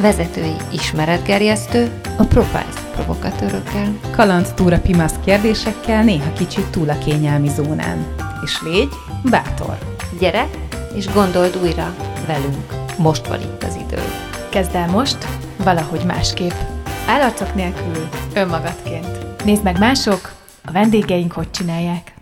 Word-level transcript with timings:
vezetői 0.00 0.56
ismeretgerjesztő, 0.72 2.00
a 2.18 2.24
Profiles 2.24 2.74
provokatőrökkel. 2.94 3.98
Kaland 4.10 4.54
túra 4.54 4.80
pimasz 4.80 5.14
kérdésekkel, 5.24 6.04
néha 6.04 6.32
kicsit 6.32 6.66
túl 6.66 6.90
a 6.90 6.98
kényelmi 6.98 7.48
zónán. 7.48 8.14
És 8.44 8.62
légy 8.62 8.92
bátor! 9.30 9.78
Gyere, 10.18 10.48
és 10.94 11.12
gondold 11.12 11.58
újra 11.62 11.94
velünk. 12.26 12.72
Most 12.98 13.26
van 13.26 13.40
itt 13.40 13.62
az 13.62 13.78
idő. 13.86 14.02
Kezd 14.48 14.74
el 14.74 14.88
most, 14.88 15.26
valahogy 15.56 16.04
másképp. 16.04 16.54
Állarcok 17.06 17.54
nélkül, 17.54 18.08
önmagadként. 18.34 19.44
Nézd 19.44 19.62
meg 19.62 19.78
mások, 19.78 20.32
a 20.64 20.72
vendégeink 20.72 21.32
hogy 21.32 21.50
csinálják. 21.50 22.19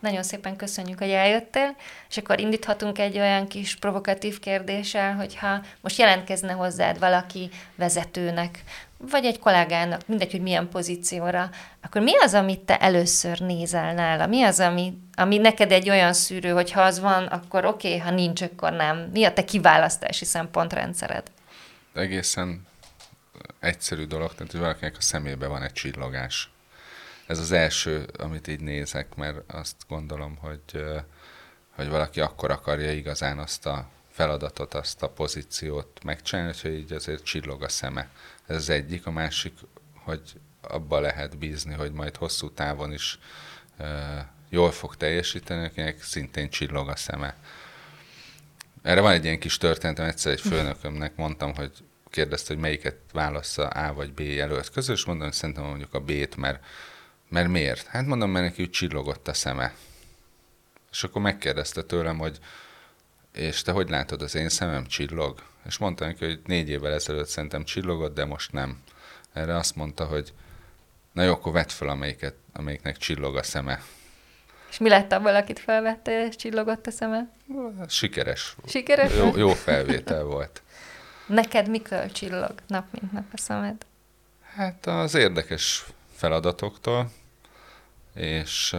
Nagyon 0.00 0.22
szépen 0.22 0.56
köszönjük, 0.56 0.98
hogy 0.98 1.10
eljöttél, 1.10 1.76
és 2.08 2.16
akkor 2.16 2.40
indíthatunk 2.40 2.98
egy 2.98 3.18
olyan 3.18 3.46
kis 3.46 3.76
provokatív 3.76 4.38
kérdéssel, 4.38 5.14
hogyha 5.14 5.60
most 5.80 5.98
jelentkezne 5.98 6.52
hozzád 6.52 6.98
valaki 6.98 7.50
vezetőnek, 7.74 8.62
vagy 8.98 9.24
egy 9.24 9.38
kollégának, 9.38 10.06
mindegy, 10.06 10.30
hogy 10.30 10.40
milyen 10.40 10.68
pozícióra, 10.68 11.50
akkor 11.82 12.02
mi 12.02 12.18
az, 12.18 12.34
amit 12.34 12.60
te 12.60 12.78
először 12.78 13.40
nézel 13.40 13.94
nála? 13.94 14.26
Mi 14.26 14.42
az, 14.42 14.60
ami, 14.60 14.98
ami 15.14 15.38
neked 15.38 15.72
egy 15.72 15.90
olyan 15.90 16.12
szűrő, 16.12 16.50
hogy 16.50 16.72
ha 16.72 16.80
az 16.80 17.00
van, 17.00 17.24
akkor 17.24 17.64
oké, 17.64 17.88
okay, 17.88 17.98
ha 17.98 18.10
nincs, 18.10 18.42
akkor 18.42 18.72
nem. 18.72 19.08
Mi 19.12 19.24
a 19.24 19.32
te 19.32 19.44
kiválasztási 19.44 20.24
szempontrendszered? 20.24 21.30
Egészen 21.94 22.66
egyszerű 23.60 24.04
dolog, 24.04 24.34
tehát 24.34 24.52
hogy 24.52 24.60
valakinek 24.60 24.96
a 24.96 25.00
szemébe 25.00 25.46
van 25.46 25.62
egy 25.62 25.72
csillogás 25.72 26.50
ez 27.26 27.38
az 27.38 27.52
első, 27.52 28.08
amit 28.18 28.48
így 28.48 28.60
nézek, 28.60 29.14
mert 29.14 29.52
azt 29.52 29.76
gondolom, 29.88 30.36
hogy, 30.36 30.84
hogy 31.70 31.88
valaki 31.88 32.20
akkor 32.20 32.50
akarja 32.50 32.92
igazán 32.92 33.38
azt 33.38 33.66
a 33.66 33.88
feladatot, 34.10 34.74
azt 34.74 35.02
a 35.02 35.08
pozíciót 35.08 36.04
megcsinálni, 36.04 36.52
hogy 36.62 36.72
így 36.72 36.92
azért 36.92 37.24
csillog 37.24 37.62
a 37.62 37.68
szeme. 37.68 38.08
Ez 38.46 38.56
az 38.56 38.68
egyik, 38.70 39.06
a 39.06 39.10
másik, 39.10 39.54
hogy 39.94 40.22
abba 40.60 41.00
lehet 41.00 41.38
bízni, 41.38 41.74
hogy 41.74 41.92
majd 41.92 42.16
hosszú 42.16 42.50
távon 42.50 42.92
is 42.92 43.18
jól 44.48 44.70
fog 44.70 44.96
teljesíteni, 44.96 45.64
akinek 45.64 46.02
szintén 46.02 46.50
csillog 46.50 46.88
a 46.88 46.96
szeme. 46.96 47.36
Erre 48.82 49.00
van 49.00 49.12
egy 49.12 49.24
ilyen 49.24 49.38
kis 49.38 49.56
történetem, 49.56 50.06
egyszer 50.06 50.32
egy 50.32 50.40
főnökömnek 50.40 51.16
mondtam, 51.16 51.54
hogy 51.54 51.72
kérdezte, 52.10 52.52
hogy 52.52 52.62
melyiket 52.62 52.96
válassza 53.12 53.68
A 53.68 53.94
vagy 53.94 54.12
B 54.12 54.20
jelölt 54.20 54.70
közül, 54.70 54.94
és 54.94 55.04
mondom, 55.04 55.24
hogy 55.24 55.36
szerintem 55.36 55.64
mondjuk 55.64 55.94
a 55.94 56.00
B-t, 56.00 56.36
mert 56.36 56.64
mert 57.28 57.48
miért? 57.48 57.86
Hát 57.86 58.06
mondom, 58.06 58.30
mert 58.30 58.44
neki 58.44 58.62
úgy 58.62 58.70
csillogott 58.70 59.28
a 59.28 59.34
szeme. 59.34 59.74
És 60.90 61.04
akkor 61.04 61.22
megkérdezte 61.22 61.82
tőlem, 61.82 62.18
hogy 62.18 62.38
és 63.32 63.62
te 63.62 63.72
hogy 63.72 63.88
látod, 63.88 64.22
az 64.22 64.34
én 64.34 64.48
szemem 64.48 64.86
csillog? 64.86 65.42
És 65.66 65.78
mondta 65.78 66.04
neki, 66.04 66.24
hogy 66.24 66.40
négy 66.44 66.68
évvel 66.68 66.92
ezelőtt 66.92 67.28
szerintem 67.28 67.64
csillogott, 67.64 68.14
de 68.14 68.24
most 68.24 68.52
nem. 68.52 68.82
Erre 69.32 69.56
azt 69.56 69.76
mondta, 69.76 70.04
hogy 70.04 70.32
na 71.12 71.22
jó, 71.22 71.32
akkor 71.32 71.52
vedd 71.52 71.68
fel, 71.68 71.88
amelyiket, 71.88 72.34
amelyiknek 72.52 72.96
csillog 72.96 73.36
a 73.36 73.42
szeme. 73.42 73.82
És 74.70 74.78
mi 74.78 74.88
lett 74.88 75.12
abból, 75.12 75.34
akit 75.36 75.58
felvette, 75.58 76.26
és 76.26 76.36
csillogott 76.36 76.86
a 76.86 76.90
szeme? 76.90 77.30
Sikeres. 77.88 78.56
Sikeres? 78.66 79.16
Jó, 79.16 79.36
jó 79.36 79.48
felvétel 79.48 80.24
volt. 80.24 80.62
Neked 81.26 81.68
mikor 81.68 82.12
csillog 82.12 82.54
nap 82.66 82.86
mint 82.90 83.12
nap 83.12 83.24
a 83.32 83.38
szemed? 83.38 83.86
Hát 84.54 84.86
az 84.86 85.14
érdekes 85.14 85.84
feladatoktól, 86.16 87.10
és, 88.14 88.76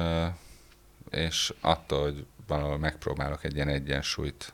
és 1.10 1.54
attól, 1.62 2.02
hogy 2.02 2.26
valahol 2.48 2.78
megpróbálok 2.78 3.44
egy 3.44 3.56
ilyen 3.56 3.68
egyensúlyt 3.68 4.54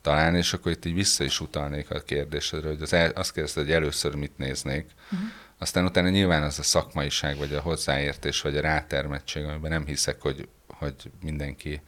találni, 0.00 0.38
és 0.38 0.52
akkor 0.52 0.72
itt 0.72 0.84
így 0.84 0.94
vissza 0.94 1.24
is 1.24 1.40
utalnék 1.40 1.90
a 1.90 2.00
kérdésedre, 2.00 2.68
hogy 2.68 2.82
az 2.82 2.92
el, 2.92 3.10
azt 3.10 3.32
kérdezte, 3.32 3.60
hogy 3.60 3.72
először 3.72 4.14
mit 4.14 4.38
néznék, 4.38 4.90
uh-huh. 5.12 5.28
aztán 5.58 5.84
utána 5.84 6.08
nyilván 6.08 6.42
az 6.42 6.58
a 6.58 6.62
szakmaiság, 6.62 7.36
vagy 7.36 7.54
a 7.54 7.60
hozzáértés, 7.60 8.40
vagy 8.40 8.56
a 8.56 8.60
rátermettség, 8.60 9.44
amiben 9.44 9.70
nem 9.70 9.86
hiszek, 9.86 10.20
hogy, 10.20 10.48
hogy 10.66 10.94
mindenki 11.20 11.82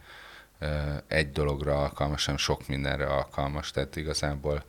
egy 1.07 1.31
dologra 1.31 1.81
alkalmas, 1.81 2.25
hanem 2.25 2.39
sok 2.39 2.67
mindenre 2.67 3.05
alkalmas, 3.05 3.71
tehát 3.71 3.95
igazából 3.95 4.63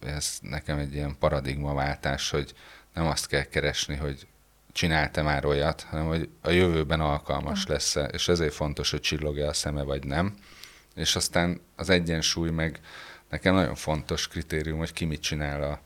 ez 0.00 0.38
nekem 0.40 0.78
egy 0.78 0.94
ilyen 0.94 1.16
paradigmaváltás, 1.18 2.30
hogy 2.30 2.54
nem 2.94 3.06
azt 3.06 3.26
kell 3.26 3.42
keresni, 3.42 3.96
hogy 3.96 4.26
csinálta 4.74 5.22
már 5.22 5.44
olyat, 5.44 5.82
hanem 5.82 6.06
hogy 6.06 6.28
a 6.40 6.50
jövőben 6.50 7.00
alkalmas 7.00 7.66
lesz 7.66 7.96
-e, 7.96 8.04
és 8.04 8.28
ezért 8.28 8.54
fontos, 8.54 8.90
hogy 8.90 9.00
csillogja 9.00 9.48
a 9.48 9.52
szeme, 9.52 9.82
vagy 9.82 10.04
nem. 10.04 10.34
És 10.94 11.16
aztán 11.16 11.60
az 11.76 11.90
egyensúly 11.90 12.50
meg 12.50 12.80
nekem 13.28 13.54
nagyon 13.54 13.74
fontos 13.74 14.28
kritérium, 14.28 14.78
hogy 14.78 14.92
ki 14.92 15.04
mit 15.04 15.20
csinál 15.20 15.62
a, 15.62 15.80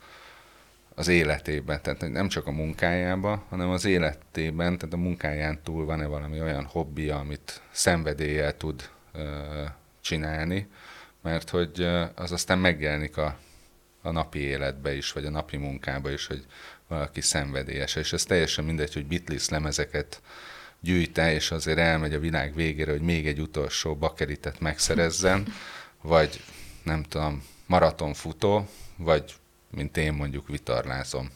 az 0.94 1.08
életében, 1.08 1.82
tehát 1.82 2.08
nem 2.08 2.28
csak 2.28 2.46
a 2.46 2.50
munkájában, 2.50 3.42
hanem 3.48 3.70
az 3.70 3.84
életében, 3.84 4.78
tehát 4.78 4.94
a 4.94 4.96
munkáján 4.96 5.62
túl 5.62 5.84
van-e 5.84 6.06
valami 6.06 6.40
olyan 6.40 6.64
hobbija, 6.64 7.18
amit 7.18 7.62
szenvedéllyel 7.70 8.56
tud 8.56 8.90
ö, 9.12 9.64
csinálni, 10.00 10.68
mert 11.22 11.50
hogy 11.50 11.88
az 12.14 12.32
aztán 12.32 12.58
megjelenik 12.58 13.16
a, 13.16 13.38
a 14.02 14.10
napi 14.10 14.38
életbe 14.38 14.94
is, 14.94 15.12
vagy 15.12 15.24
a 15.24 15.30
napi 15.30 15.56
munkába 15.56 16.10
is, 16.10 16.26
hogy 16.26 16.46
valaki 16.88 17.20
szenvedélyes, 17.20 17.94
és 17.94 18.12
ez 18.12 18.24
teljesen 18.24 18.64
mindegy, 18.64 18.92
hogy 18.92 19.06
Beatles 19.06 19.48
lemezeket 19.48 20.20
gyűjte, 20.80 21.32
és 21.32 21.50
azért 21.50 21.78
elmegy 21.78 22.14
a 22.14 22.18
világ 22.18 22.54
végére, 22.54 22.90
hogy 22.90 23.00
még 23.00 23.26
egy 23.26 23.40
utolsó 23.40 23.96
bakeritet 23.96 24.60
megszerezzen, 24.60 25.52
vagy 26.02 26.40
nem 26.82 27.02
tudom, 27.02 27.44
maratonfutó, 27.66 28.68
vagy 28.96 29.34
mint 29.70 29.96
én 29.96 30.12
mondjuk 30.12 30.48
vitarlázom. 30.48 31.30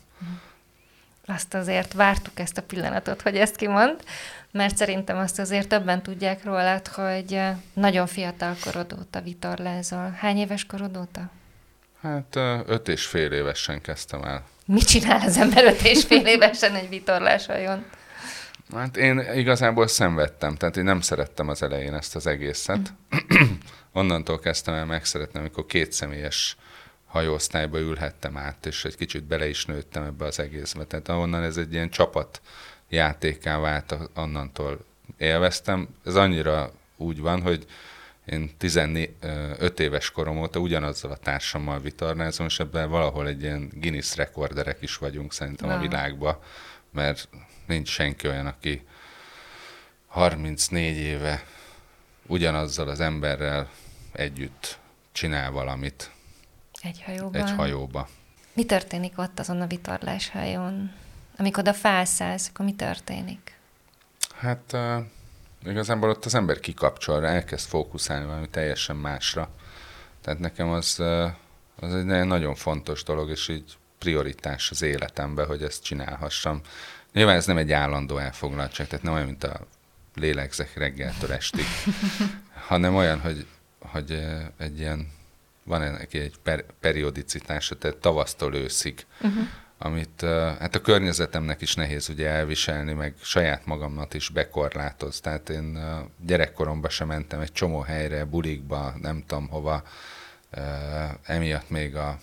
Azt 1.26 1.54
azért 1.54 1.92
vártuk 1.92 2.38
ezt 2.38 2.58
a 2.58 2.62
pillanatot, 2.62 3.22
hogy 3.22 3.36
ezt 3.36 3.56
kimond, 3.56 4.04
mert 4.50 4.76
szerintem 4.76 5.16
azt 5.16 5.38
azért 5.38 5.68
többen 5.68 6.02
tudják 6.02 6.44
rólad, 6.44 6.86
hogy 6.86 7.40
nagyon 7.72 8.06
fiatal 8.06 8.56
korod 8.64 8.96
óta 9.00 9.20
vitorlázol. 9.20 10.10
Hány 10.10 10.36
éves 10.36 10.66
korod 10.66 10.96
óta? 10.96 11.30
Hát 12.02 12.36
öt 12.66 12.88
és 12.88 13.06
fél 13.06 13.32
évesen 13.32 13.80
kezdtem 13.80 14.22
el 14.22 14.44
Mit 14.66 14.86
csinál 14.86 15.20
az 15.26 15.36
ember 15.36 15.64
öt 15.64 15.82
és 15.82 16.04
fél 16.04 16.26
évesen 16.26 16.74
egy 16.74 16.88
vitorlásajon? 16.88 17.84
Hát 18.74 18.96
én 18.96 19.18
igazából 19.34 19.86
szenvedtem, 19.86 20.56
tehát 20.56 20.76
én 20.76 20.84
nem 20.84 21.00
szerettem 21.00 21.48
az 21.48 21.62
elején 21.62 21.94
ezt 21.94 22.16
az 22.16 22.26
egészet. 22.26 22.92
Mm. 23.38 23.52
Onnantól 23.92 24.38
kezdtem 24.38 24.74
el 24.74 24.84
megszeretni, 24.84 25.38
amikor 25.38 25.66
két 25.66 25.92
személyes 25.92 26.56
hajóosztályba 27.06 27.78
ülhettem 27.78 28.36
át, 28.36 28.66
és 28.66 28.84
egy 28.84 28.96
kicsit 28.96 29.24
bele 29.24 29.48
is 29.48 29.64
nőttem 29.64 30.02
ebbe 30.02 30.24
az 30.24 30.38
egészbe. 30.38 30.84
Tehát 30.84 31.08
ahonnan 31.08 31.42
ez 31.42 31.56
egy 31.56 31.72
ilyen 31.72 31.90
csapat 31.90 32.40
játéká 32.88 33.58
vált, 33.58 33.96
onnantól 34.14 34.84
élveztem. 35.18 35.88
Ez 36.04 36.14
annyira 36.14 36.72
úgy 36.96 37.20
van, 37.20 37.42
hogy 37.42 37.66
én 38.24 38.56
15 38.56 39.80
éves 39.80 40.10
korom 40.10 40.38
óta 40.38 40.58
ugyanazzal 40.58 41.10
a 41.10 41.16
társammal 41.16 41.80
vitornázom, 41.80 42.46
és 42.46 42.60
ebben 42.60 42.90
valahol 42.90 43.28
egy 43.28 43.42
ilyen 43.42 43.70
Guinness 43.74 44.16
rekorderek 44.16 44.82
is 44.82 44.96
vagyunk 44.96 45.32
szerintem 45.32 45.68
wow. 45.68 45.78
a 45.78 45.80
világban, 45.80 46.38
mert 46.90 47.28
nincs 47.66 47.88
senki 47.88 48.28
olyan, 48.28 48.46
aki 48.46 48.86
34 50.06 50.96
éve 50.96 51.44
ugyanazzal 52.26 52.88
az 52.88 53.00
emberrel 53.00 53.70
együtt 54.12 54.78
csinál 55.12 55.50
valamit. 55.50 56.10
Egy 56.82 57.02
hajóban? 57.02 57.42
Egy 57.42 57.50
hajóba. 57.50 58.08
Mi 58.52 58.64
történik 58.64 59.18
ott 59.18 59.38
azon 59.38 59.60
a 59.60 59.66
vitorláshajón? 59.66 60.92
Amikor 61.36 61.62
oda 61.62 61.72
felszállsz, 61.72 62.48
akkor 62.48 62.64
mi 62.64 62.74
történik? 62.74 63.58
Hát 64.34 64.76
igazából 65.64 66.10
ott 66.10 66.24
az 66.24 66.34
ember 66.34 66.60
kikapcsol, 66.60 67.26
elkezd 67.26 67.68
fókuszálni 67.68 68.26
valami 68.26 68.48
teljesen 68.48 68.96
másra. 68.96 69.48
Tehát 70.20 70.40
nekem 70.40 70.68
az, 70.68 71.00
az 71.76 71.94
egy 71.94 72.04
nagyon 72.04 72.54
fontos 72.54 73.02
dolog, 73.02 73.30
és 73.30 73.48
így 73.48 73.76
prioritás 73.98 74.70
az 74.70 74.82
életemben, 74.82 75.46
hogy 75.46 75.62
ezt 75.62 75.82
csinálhassam. 75.82 76.60
Nyilván 77.12 77.36
ez 77.36 77.46
nem 77.46 77.56
egy 77.56 77.72
állandó 77.72 78.18
elfoglaltság, 78.18 78.86
tehát 78.86 79.04
nem 79.04 79.14
olyan, 79.14 79.26
mint 79.26 79.44
a 79.44 79.66
lélegzek 80.14 80.76
reggeltől 80.76 81.32
estig, 81.32 81.64
hanem 82.68 82.94
olyan, 82.94 83.20
hogy, 83.20 83.46
hogy 83.78 84.24
egy 84.56 84.78
ilyen, 84.78 85.08
van 85.64 85.82
ennek 85.82 86.14
egy 86.14 86.34
per, 86.42 86.64
periodicitása, 86.80 87.78
tehát 87.78 87.96
tavasztól 87.96 88.54
őszig. 88.54 89.06
Uh-huh 89.20 89.46
amit 89.82 90.20
hát 90.58 90.74
a 90.74 90.80
környezetemnek 90.80 91.60
is 91.60 91.74
nehéz 91.74 92.08
ugye 92.08 92.28
elviselni, 92.28 92.92
meg 92.92 93.14
saját 93.22 93.66
magamnak 93.66 94.14
is 94.14 94.28
bekorlátoz. 94.28 95.20
Tehát 95.20 95.48
én 95.48 95.78
gyerekkoromban 96.26 96.90
sem 96.90 97.06
mentem 97.06 97.40
egy 97.40 97.52
csomó 97.52 97.80
helyre, 97.80 98.24
bulikba, 98.24 98.94
nem 99.00 99.24
tudom 99.26 99.48
hova, 99.48 99.82
emiatt 101.22 101.70
még 101.70 101.96
a 101.96 102.18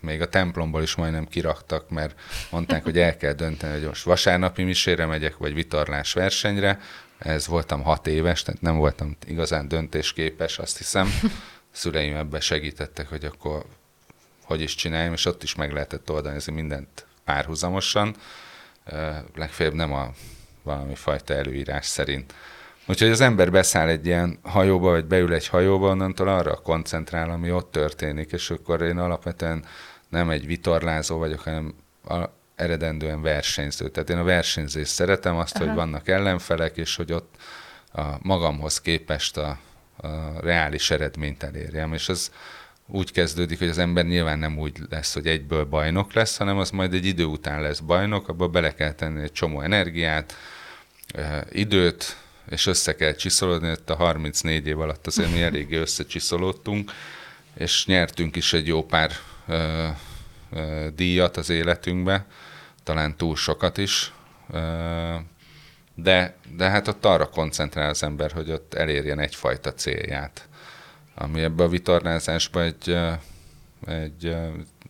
még 0.00 0.20
a 0.20 0.28
templomból 0.28 0.82
is 0.82 0.94
majdnem 0.94 1.26
kiraktak, 1.26 1.90
mert 1.90 2.20
mondták, 2.50 2.84
hogy 2.84 2.98
el 2.98 3.16
kell 3.16 3.32
dönteni, 3.32 3.72
hogy 3.72 3.86
most 3.86 4.04
vasárnapi 4.04 4.62
misére 4.62 5.06
megyek, 5.06 5.36
vagy 5.36 5.54
vitorlás 5.54 6.12
versenyre. 6.12 6.80
Ez 7.18 7.46
voltam 7.46 7.82
hat 7.82 8.06
éves, 8.06 8.42
tehát 8.42 8.60
nem 8.60 8.76
voltam 8.76 9.16
igazán 9.26 9.68
döntésképes, 9.68 10.58
azt 10.58 10.78
hiszem. 10.78 11.06
A 11.22 11.28
szüleim 11.72 12.16
ebben 12.16 12.40
segítettek, 12.40 13.08
hogy 13.08 13.24
akkor 13.24 13.64
hogy 14.50 14.60
is 14.60 14.74
csináljam, 14.74 15.12
és 15.12 15.24
ott 15.24 15.42
is 15.42 15.54
meg 15.54 15.72
lehetett 15.72 16.10
oldani 16.10 16.36
ez 16.36 16.46
mindent 16.46 17.06
párhuzamosan, 17.24 18.14
legfeljebb 19.34 19.74
nem 19.74 19.92
a 19.92 20.12
valami 20.62 20.94
fajta 20.94 21.34
előírás 21.34 21.86
szerint. 21.86 22.34
Úgyhogy 22.86 23.10
az 23.10 23.20
ember 23.20 23.50
beszáll 23.50 23.88
egy 23.88 24.06
ilyen 24.06 24.38
hajóba, 24.42 24.90
vagy 24.90 25.04
beül 25.04 25.34
egy 25.34 25.48
hajóba, 25.48 25.88
onnantól 25.88 26.28
arra 26.28 26.54
koncentrál, 26.54 27.30
ami 27.30 27.52
ott 27.52 27.70
történik, 27.70 28.32
és 28.32 28.50
akkor 28.50 28.82
én 28.82 28.98
alapvetően 28.98 29.64
nem 30.08 30.30
egy 30.30 30.46
vitorlázó 30.46 31.18
vagyok, 31.18 31.40
hanem 31.40 31.74
eredendően 32.54 33.22
versenyző. 33.22 33.88
Tehát 33.88 34.10
én 34.10 34.18
a 34.18 34.24
versenyzést 34.24 34.92
szeretem, 34.92 35.36
azt, 35.36 35.56
Aha. 35.56 35.64
hogy 35.64 35.74
vannak 35.74 36.08
ellenfelek, 36.08 36.76
és 36.76 36.96
hogy 36.96 37.12
ott 37.12 37.34
a 37.92 38.02
magamhoz 38.22 38.80
képest 38.80 39.36
a, 39.36 39.58
a 39.96 40.40
reális 40.40 40.90
eredményt 40.90 41.42
elérjem. 41.42 41.92
És 41.92 42.08
az 42.08 42.30
úgy 42.92 43.12
kezdődik, 43.12 43.58
hogy 43.58 43.68
az 43.68 43.78
ember 43.78 44.04
nyilván 44.04 44.38
nem 44.38 44.58
úgy 44.58 44.78
lesz, 44.90 45.14
hogy 45.14 45.26
egyből 45.26 45.64
bajnok 45.64 46.12
lesz, 46.12 46.36
hanem 46.36 46.58
az 46.58 46.70
majd 46.70 46.94
egy 46.94 47.06
idő 47.06 47.24
után 47.24 47.60
lesz 47.60 47.78
bajnok, 47.78 48.28
abba 48.28 48.48
bele 48.48 48.74
kell 48.74 48.92
tenni 48.92 49.22
egy 49.22 49.32
csomó 49.32 49.60
energiát, 49.60 50.36
időt, 51.50 52.16
és 52.50 52.66
össze 52.66 52.94
kell 52.94 53.12
csiszolódni, 53.12 53.70
itt 53.70 53.90
a 53.90 53.94
34 53.94 54.66
év 54.66 54.80
alatt 54.80 55.06
azért 55.06 55.32
mi 55.32 55.42
eléggé 55.42 55.76
összecsiszolódtunk, 55.76 56.92
és 57.54 57.86
nyertünk 57.86 58.36
is 58.36 58.52
egy 58.52 58.66
jó 58.66 58.84
pár 58.84 59.12
ö, 59.46 59.88
ö, 60.52 60.86
díjat 60.94 61.36
az 61.36 61.50
életünkbe, 61.50 62.26
talán 62.82 63.16
túl 63.16 63.36
sokat 63.36 63.78
is, 63.78 64.12
ö, 64.52 65.14
de, 65.94 66.34
de 66.56 66.68
hát 66.68 66.88
ott 66.88 67.04
arra 67.04 67.26
koncentrál 67.26 67.88
az 67.88 68.02
ember, 68.02 68.32
hogy 68.32 68.50
ott 68.50 68.74
elérjen 68.74 69.18
egyfajta 69.18 69.74
célját, 69.74 70.48
ami 71.20 71.42
ebbe 71.42 71.62
a 71.62 71.68
vitorlázásba 71.68 72.62
egy, 72.62 72.98
egy 73.86 74.36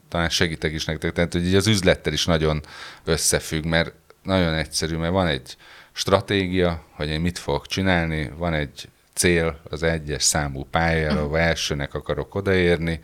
talán 0.09 0.29
segítek 0.29 0.73
is 0.73 0.85
nektek, 0.85 1.13
tehát 1.13 1.33
hogy 1.33 1.47
így 1.47 1.55
az 1.55 1.67
üzlettel 1.67 2.13
is 2.13 2.25
nagyon 2.25 2.63
összefügg, 3.05 3.65
mert 3.65 3.93
nagyon 4.23 4.55
egyszerű, 4.55 4.97
mert 4.97 5.13
van 5.13 5.27
egy 5.27 5.57
stratégia, 5.93 6.85
hogy 6.91 7.09
én 7.09 7.21
mit 7.21 7.39
fogok 7.39 7.67
csinálni, 7.67 8.31
van 8.37 8.55
egy 8.55 8.89
cél 9.13 9.61
az 9.71 9.83
egyes 9.83 10.23
számú 10.23 10.65
pályára, 10.71 11.21
ahol 11.21 11.39
elsőnek 11.39 11.95
akarok 11.95 12.35
odaérni, 12.35 13.01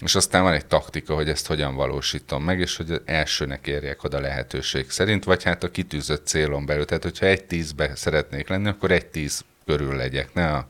és 0.00 0.14
aztán 0.14 0.42
van 0.42 0.52
egy 0.52 0.66
taktika, 0.66 1.14
hogy 1.14 1.28
ezt 1.28 1.46
hogyan 1.46 1.74
valósítom 1.74 2.44
meg, 2.44 2.60
és 2.60 2.76
hogy 2.76 3.02
elsőnek 3.04 3.66
érjek 3.66 4.04
oda 4.04 4.20
lehetőség 4.20 4.90
szerint, 4.90 5.24
vagy 5.24 5.42
hát 5.42 5.62
a 5.62 5.70
kitűzött 5.70 6.26
célon 6.26 6.66
belül. 6.66 6.84
Tehát, 6.84 7.02
hogyha 7.02 7.26
egy 7.26 7.44
tízbe 7.44 7.94
szeretnék 7.94 8.48
lenni, 8.48 8.68
akkor 8.68 8.90
egy 8.90 9.06
tíz 9.06 9.44
körül 9.66 9.96
legyek. 9.96 10.34
Ne 10.34 10.50
a, 10.50 10.66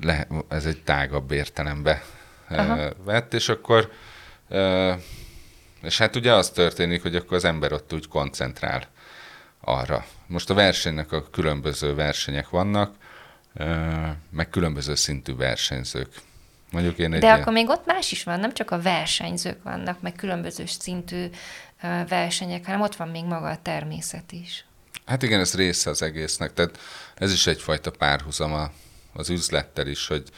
le, 0.00 0.26
ez 0.48 0.64
egy 0.64 0.82
tágabb 0.82 1.30
értelembe 1.30 2.02
Aha. 2.48 2.90
vett, 3.04 3.34
és 3.34 3.48
akkor 3.48 3.90
és 5.82 5.98
hát 5.98 6.16
ugye 6.16 6.32
az 6.32 6.50
történik, 6.50 7.02
hogy 7.02 7.16
akkor 7.16 7.36
az 7.36 7.44
ember 7.44 7.72
ott 7.72 7.92
úgy 7.92 8.08
koncentrál 8.08 8.88
arra. 9.60 10.04
Most 10.26 10.50
a 10.50 10.54
versenynek 10.54 11.12
a 11.12 11.30
különböző 11.30 11.94
versenyek 11.94 12.48
vannak, 12.48 12.94
meg 14.30 14.48
különböző 14.50 14.94
szintű 14.94 15.36
versenyzők. 15.36 16.08
Mondjuk 16.70 16.98
én 16.98 17.12
egy 17.12 17.20
De 17.20 17.26
ilyen... 17.26 17.40
akkor 17.40 17.52
még 17.52 17.68
ott 17.68 17.86
más 17.86 18.12
is 18.12 18.24
van, 18.24 18.40
nem 18.40 18.52
csak 18.52 18.70
a 18.70 18.80
versenyzők 18.80 19.62
vannak, 19.62 20.00
meg 20.00 20.12
különböző 20.12 20.66
szintű 20.66 21.26
versenyek, 22.08 22.64
hanem 22.64 22.80
ott 22.80 22.96
van 22.96 23.08
még 23.08 23.24
maga 23.24 23.48
a 23.48 23.62
természet 23.62 24.32
is. 24.32 24.64
Hát 25.06 25.22
igen, 25.22 25.40
ez 25.40 25.54
része 25.54 25.90
az 25.90 26.02
egésznek. 26.02 26.52
Tehát 26.52 26.78
ez 27.14 27.32
is 27.32 27.46
egyfajta 27.46 27.90
párhuzama 27.90 28.70
az 29.16 29.30
üzlettel 29.30 29.86
is, 29.86 30.06
hogy, 30.06 30.28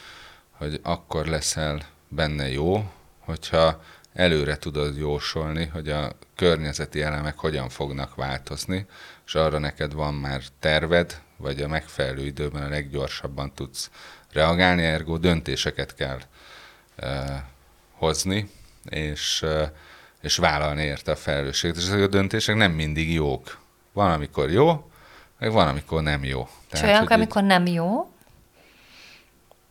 hogy 0.51 0.81
akkor 0.83 1.27
leszel 1.27 1.83
benne 2.09 2.51
jó, 2.51 2.91
hogyha 3.19 3.83
előre 4.15 4.57
tudod 4.57 4.97
jósolni, 4.97 5.67
hogy 5.67 5.89
a 5.89 6.13
környezeti 6.35 7.03
elemek 7.03 7.39
hogyan 7.39 7.69
fognak 7.69 8.15
változni, 8.15 8.87
és 9.27 9.35
arra 9.35 9.59
neked 9.59 9.93
van 9.93 10.15
már 10.15 10.43
terved, 10.59 11.21
vagy 11.37 11.63
a 11.63 11.69
megfelelő 11.69 12.25
időben 12.25 12.63
a 12.63 12.69
leggyorsabban 12.69 13.53
tudsz 13.55 13.91
reagálni, 14.33 14.85
ergo 14.85 15.17
döntéseket 15.17 15.95
kell 15.95 16.19
uh, 17.03 17.11
hozni, 17.93 18.51
és, 18.85 19.43
uh, 19.43 19.63
és 20.21 20.37
vállalni 20.37 20.83
érte 20.83 21.13
a 21.13 21.17
felelősséget. 21.17 21.77
És 21.77 21.83
ezek 21.83 22.03
a 22.03 22.07
döntések 22.07 22.57
nem 22.57 22.73
mindig 22.73 23.13
jók. 23.13 23.59
Van, 23.93 24.13
amikor 24.13 24.51
jó, 24.51 24.91
meg 25.39 25.53
van, 25.53 25.69
amikor 25.69 26.03
nem 26.03 26.25
jó. 26.25 26.49
Tehát, 26.69 26.87
és 26.87 26.93
olyankor, 26.93 27.13
amikor 27.13 27.43
így... 27.43 27.49
nem 27.49 27.67
jó, 27.67 28.13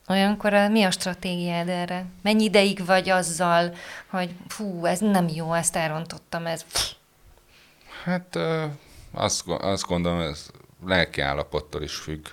Olyankor 0.09 0.54
mi 0.54 0.83
a 0.83 0.92
stratégiád 0.92 1.69
erre? 1.69 2.06
Mennyi 2.21 2.44
ideig 2.44 2.86
vagy 2.86 3.09
azzal, 3.09 3.75
hogy 4.07 4.36
fú, 4.48 4.86
ez 4.86 5.00
nem 5.00 5.27
jó, 5.27 5.54
ezt 5.54 5.75
elrontottam, 5.75 6.45
ez... 6.45 6.65
Hát 8.04 8.39
azt, 9.12 9.48
azt 9.48 9.86
gondolom, 9.86 10.19
ez 10.19 10.50
lelki 10.86 11.21
állapottól 11.21 11.81
is 11.81 11.95
függ, 11.95 12.25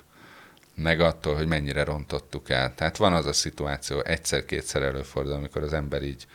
meg 0.75 1.01
attól, 1.01 1.35
hogy 1.35 1.47
mennyire 1.47 1.85
rontottuk 1.85 2.51
el. 2.51 2.75
Tehát 2.75 2.97
van 2.97 3.13
az 3.13 3.27
a 3.27 3.33
szituáció, 3.33 4.01
egyszer-kétszer 4.01 4.83
előfordul, 4.83 5.33
amikor 5.33 5.63
az 5.63 5.73
ember 5.73 6.03
így 6.03 6.27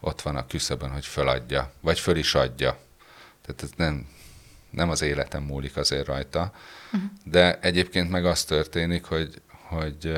ott 0.00 0.20
van 0.20 0.36
a 0.36 0.46
küszöbön, 0.46 0.90
hogy 0.90 1.06
föladja, 1.06 1.72
vagy 1.80 1.98
föl 1.98 2.16
is 2.16 2.34
adja. 2.34 2.78
Tehát 3.46 3.62
ez 3.62 3.70
nem, 3.76 4.08
nem 4.70 4.90
az 4.90 5.02
életem 5.02 5.42
múlik 5.42 5.76
azért 5.76 6.06
rajta, 6.06 6.52
uh-huh. 6.92 7.10
de 7.24 7.58
egyébként 7.58 8.10
meg 8.10 8.24
az 8.24 8.44
történik, 8.44 9.04
hogy, 9.04 9.42
hogy 9.68 10.12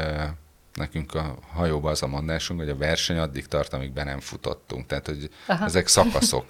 nekünk 0.77 1.15
a 1.15 1.39
hajóban 1.53 1.91
az 1.91 2.03
a 2.03 2.07
mondásunk, 2.07 2.61
hogy 2.61 2.69
a 2.69 2.77
verseny 2.77 3.19
addig 3.19 3.47
tart, 3.47 3.73
amíg 3.73 3.93
be 3.93 4.05
nem 4.05 4.21
futottunk. 4.21 4.87
Tehát, 4.87 5.07
hogy 5.07 5.31
Aha. 5.47 5.65
ezek 5.65 5.87
szakaszok. 5.87 6.45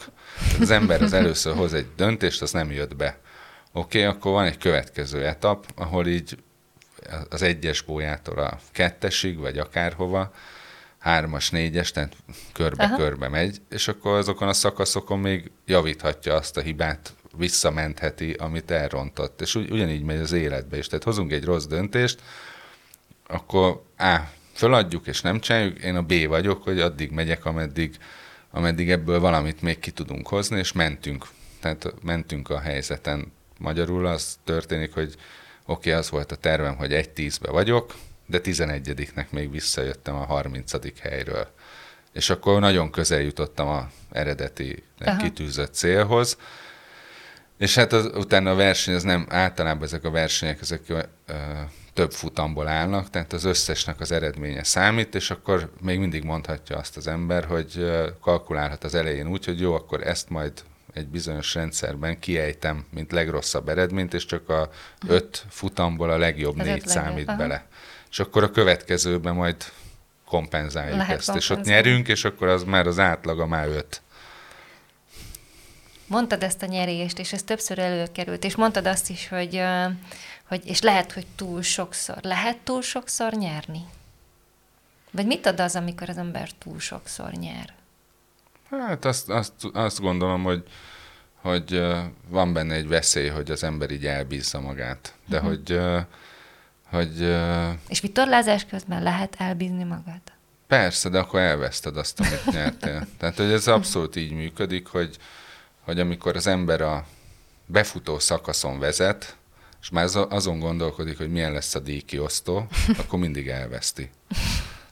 Az 0.61 0.71
ember 0.71 1.03
az 1.03 1.13
először 1.13 1.55
hoz 1.55 1.75
egy 1.75 1.87
döntést, 1.97 2.43
az 2.43 2.51
nem 2.51 2.71
jött 2.71 2.97
be. 2.97 3.19
Oké, 3.73 4.05
okay, 4.05 4.17
akkor 4.17 4.33
van 4.33 4.45
egy 4.45 4.59
következő 4.59 5.27
etap, 5.27 5.67
ahol 5.75 6.07
így 6.07 6.39
az 7.29 7.43
egyes 7.43 7.83
bójától 7.83 8.39
a 8.39 8.59
kettesig, 8.73 9.39
vagy 9.39 9.59
akárhova, 9.59 10.33
hármas, 10.99 11.51
négyes, 11.51 11.91
tehát 11.91 12.17
körbe-körbe 12.53 13.29
megy, 13.29 13.61
és 13.71 13.89
akkor 13.89 14.17
azokon 14.17 14.49
a 14.49 14.53
szakaszokon 14.53 15.19
még 15.19 15.51
javíthatja 15.67 16.35
azt 16.35 16.57
a 16.57 16.61
hibát, 16.61 17.15
visszamentheti, 17.37 18.33
amit 18.33 18.71
elrontott. 18.71 19.41
És 19.41 19.55
ugy, 19.55 19.71
ugyanígy 19.71 20.03
megy 20.03 20.21
az 20.21 20.33
életbe 20.33 20.79
is. 20.79 20.87
Tehát 20.87 21.05
hozunk 21.05 21.33
egy 21.33 21.45
rossz 21.45 21.65
döntést, 21.65 22.23
akkor 23.27 23.83
A, 23.99 24.17
föladjuk 24.55 25.07
és 25.07 25.21
nem 25.21 25.41
csináljuk, 25.41 25.79
én 25.79 25.97
a 25.97 26.03
B 26.03 26.27
vagyok, 26.27 26.63
hogy 26.63 26.81
addig 26.81 27.11
megyek, 27.11 27.45
ameddig, 27.45 27.97
ameddig 28.51 28.91
ebből 28.91 29.21
valamit 29.21 29.63
még 29.63 29.79
ki 29.79 29.91
tudunk 29.91 30.29
hozni, 30.29 30.59
és 30.59 30.73
mentünk. 30.73 31.27
Tehát 31.61 31.95
mentünk 32.03 32.51
a 32.51 32.61
helyzeten. 32.61 33.33
Magyarul 33.59 34.07
az 34.07 34.39
történik, 34.45 34.95
hogy 34.95 35.15
oké, 35.65 35.89
okay, 35.89 35.93
az 35.93 36.11
volt 36.11 36.33
a 36.33 36.37
tervem, 36.37 36.77
hogy 36.77 36.93
egy 36.93 37.11
tízbe 37.11 37.51
vagyok, 37.51 37.95
de 38.27 38.41
11-nek 38.43 39.31
még 39.31 39.51
visszajöttem 39.51 40.15
a 40.15 40.25
30. 40.25 41.01
helyről. 41.01 41.49
És 42.13 42.31
akkor 42.31 42.61
nagyon 42.61 42.91
közel 42.91 43.21
jutottam 43.21 43.69
a 43.69 43.91
eredeti 44.13 44.83
Aha. 44.99 45.23
kitűzött 45.23 45.75
célhoz, 45.75 46.39
és 47.59 47.75
hát 47.75 47.93
az, 47.93 48.11
utána 48.15 48.51
a 48.51 48.55
verseny, 48.55 48.95
az 48.95 49.03
nem, 49.03 49.27
általában 49.29 49.83
ezek 49.83 50.05
a 50.05 50.11
versenyek, 50.11 50.61
ezek 50.61 50.83
ö, 50.89 51.03
több 51.97 52.13
futamból 52.13 52.69
állnak, 52.69 53.11
tehát 53.11 53.33
az 53.33 53.45
összesnek 53.45 54.01
az 54.01 54.13
eredménye 54.13 54.63
számít, 54.63 55.15
és 55.15 55.31
akkor 55.31 55.73
még 55.81 55.99
mindig 55.99 56.25
mondhatja 56.25 56.77
azt 56.77 56.97
az 56.97 57.07
ember, 57.07 57.45
hogy 57.45 57.91
kalkulálhat 58.21 58.85
az 58.85 58.95
elején 58.95 59.29
úgy, 59.29 59.45
hogy 59.45 59.61
jó, 59.61 59.75
akkor 59.75 60.07
ezt 60.07 60.31
majd 60.31 60.53
egy 60.93 61.07
bizonyos 61.07 61.55
rendszerben 61.55 62.19
kiejtem, 62.19 62.85
mint 62.91 63.13
legrosszabb 63.13 63.69
eredményt, 63.69 64.15
és 64.15 64.25
csak 64.25 64.49
a 64.49 64.71
öt 65.09 65.45
futamból 65.49 66.11
a 66.11 66.19
legjobb 66.19 66.59
az 66.59 66.67
négy 66.67 66.87
számít 66.87 67.29
Aha. 67.29 67.37
bele. 67.37 67.67
És 68.11 68.19
akkor 68.19 68.43
a 68.43 68.51
következőben 68.51 69.35
majd 69.35 69.57
kompenzáljuk 70.25 70.97
Lehet 70.97 71.17
ezt, 71.17 71.27
kompenzálni. 71.27 71.63
és 71.63 71.71
ott 71.71 71.75
nyerünk, 71.75 72.09
és 72.09 72.25
akkor 72.25 72.49
az 72.49 72.65
már 72.65 72.87
az 72.87 72.99
átlaga 72.99 73.47
már 73.47 73.69
öt. 73.69 74.03
Mondtad 76.07 76.43
ezt 76.43 76.63
a 76.63 76.67
nyerést, 76.67 77.19
és 77.19 77.33
ez 77.33 77.43
többször 77.43 77.79
előkerült, 77.79 78.45
és 78.45 78.57
mondtad 78.57 78.87
azt 78.87 79.11
is, 79.11 79.29
hogy 79.29 79.63
hogy, 80.49 80.67
és 80.67 80.81
lehet, 80.81 81.13
hogy 81.13 81.27
túl 81.37 81.63
sokszor. 81.63 82.19
Lehet 82.23 82.57
túl 82.59 82.83
sokszor 82.83 83.33
nyerni? 83.33 83.85
Vagy 85.11 85.27
mit 85.27 85.47
ad 85.47 85.61
az, 85.61 85.77
amikor 85.77 86.09
az 86.09 86.17
ember 86.17 86.51
túl 86.59 86.79
sokszor 86.79 87.31
nyer? 87.31 87.75
Hát 88.71 89.05
azt, 89.05 89.31
azt, 89.31 89.53
azt 89.73 90.01
gondolom, 90.01 90.43
hogy, 90.43 90.63
hogy 91.35 91.83
van 92.29 92.53
benne 92.53 92.75
egy 92.75 92.89
veszély, 92.89 93.29
hogy 93.29 93.51
az 93.51 93.63
ember 93.63 93.91
így 93.91 94.07
elbízza 94.07 94.61
magát. 94.61 95.15
De 95.27 95.37
uh-huh. 95.37 95.51
hogy, 95.51 95.81
hogy... 96.91 97.21
És 97.89 98.01
vitorlázás 98.01 98.65
közben 98.65 99.03
lehet 99.03 99.35
elbízni 99.39 99.85
magad? 99.85 100.21
Persze, 100.67 101.09
de 101.09 101.19
akkor 101.19 101.41
elveszted 101.41 101.97
azt, 101.97 102.21
amit 102.21 102.45
nyertél. 102.45 103.07
Tehát, 103.19 103.37
hogy 103.37 103.53
ez 103.53 103.67
abszolút 103.67 104.17
így 104.17 104.33
működik, 104.33 104.87
hogy, 104.87 105.17
hogy 105.87 106.01
amikor 106.01 106.37
az 106.37 106.47
ember 106.47 106.81
a 106.81 107.07
befutó 107.67 108.19
szakaszon 108.19 108.79
vezet, 108.79 109.37
és 109.81 109.91
már 109.91 110.09
azon 110.29 110.59
gondolkodik, 110.59 111.17
hogy 111.17 111.31
milyen 111.31 111.53
lesz 111.53 111.75
a 111.75 111.79
díjkiosztó, 111.79 112.67
akkor 113.01 113.19
mindig 113.19 113.49
elveszti. 113.49 114.11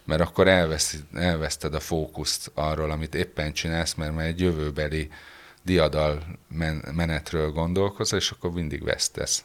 mert 0.04 0.20
akkor 0.20 0.48
elveszi, 0.48 0.98
elveszted 1.14 1.74
a 1.74 1.80
fókuszt 1.80 2.50
arról, 2.54 2.90
amit 2.90 3.14
éppen 3.14 3.52
csinálsz, 3.52 3.94
mert 3.94 4.14
már 4.14 4.26
egy 4.26 4.40
jövőbeli 4.40 5.10
diadal 5.62 6.22
men- 6.48 6.84
menetről 6.94 7.50
gondolkozol, 7.50 8.18
és 8.18 8.30
akkor 8.30 8.50
mindig 8.50 8.84
vesztesz. 8.84 9.44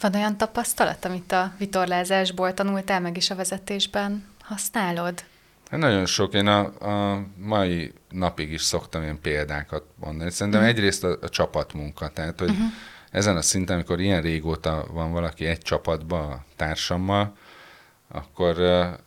Van 0.00 0.14
olyan 0.14 0.36
tapasztalat, 0.36 1.04
amit 1.04 1.32
a 1.32 1.52
vitorlázásból 1.58 2.54
tanultál 2.54 3.00
meg 3.00 3.16
is 3.16 3.30
a 3.30 3.34
vezetésben 3.34 4.26
használod? 4.40 5.24
Hát 5.70 5.80
nagyon 5.80 6.06
sok. 6.06 6.34
Én 6.34 6.46
a, 6.46 6.58
a 7.14 7.24
mai 7.36 7.92
napig 8.10 8.52
is 8.52 8.62
szoktam 8.62 9.02
ilyen 9.02 9.20
példákat 9.20 9.84
mondani. 10.00 10.30
Szerintem 10.30 10.62
uh-huh. 10.62 10.76
egyrészt 10.76 11.04
a, 11.04 11.18
a 11.20 11.28
csapatmunka, 11.28 12.08
tehát 12.08 12.38
hogy 12.38 12.50
uh-huh. 12.50 12.66
ezen 13.10 13.36
a 13.36 13.42
szinten, 13.42 13.74
amikor 13.74 14.00
ilyen 14.00 14.22
régóta 14.22 14.86
van 14.92 15.12
valaki 15.12 15.46
egy 15.46 15.58
csapatban 15.58 16.30
a 16.30 16.44
társammal, 16.56 17.36
akkor, 18.08 18.58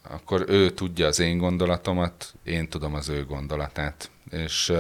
akkor 0.01 0.45
ő 0.47 0.69
tudja 0.69 1.07
az 1.07 1.19
én 1.19 1.37
gondolatomat, 1.37 2.33
én 2.43 2.69
tudom 2.69 2.93
az 2.93 3.09
ő 3.09 3.25
gondolatát. 3.25 4.09
És, 4.29 4.73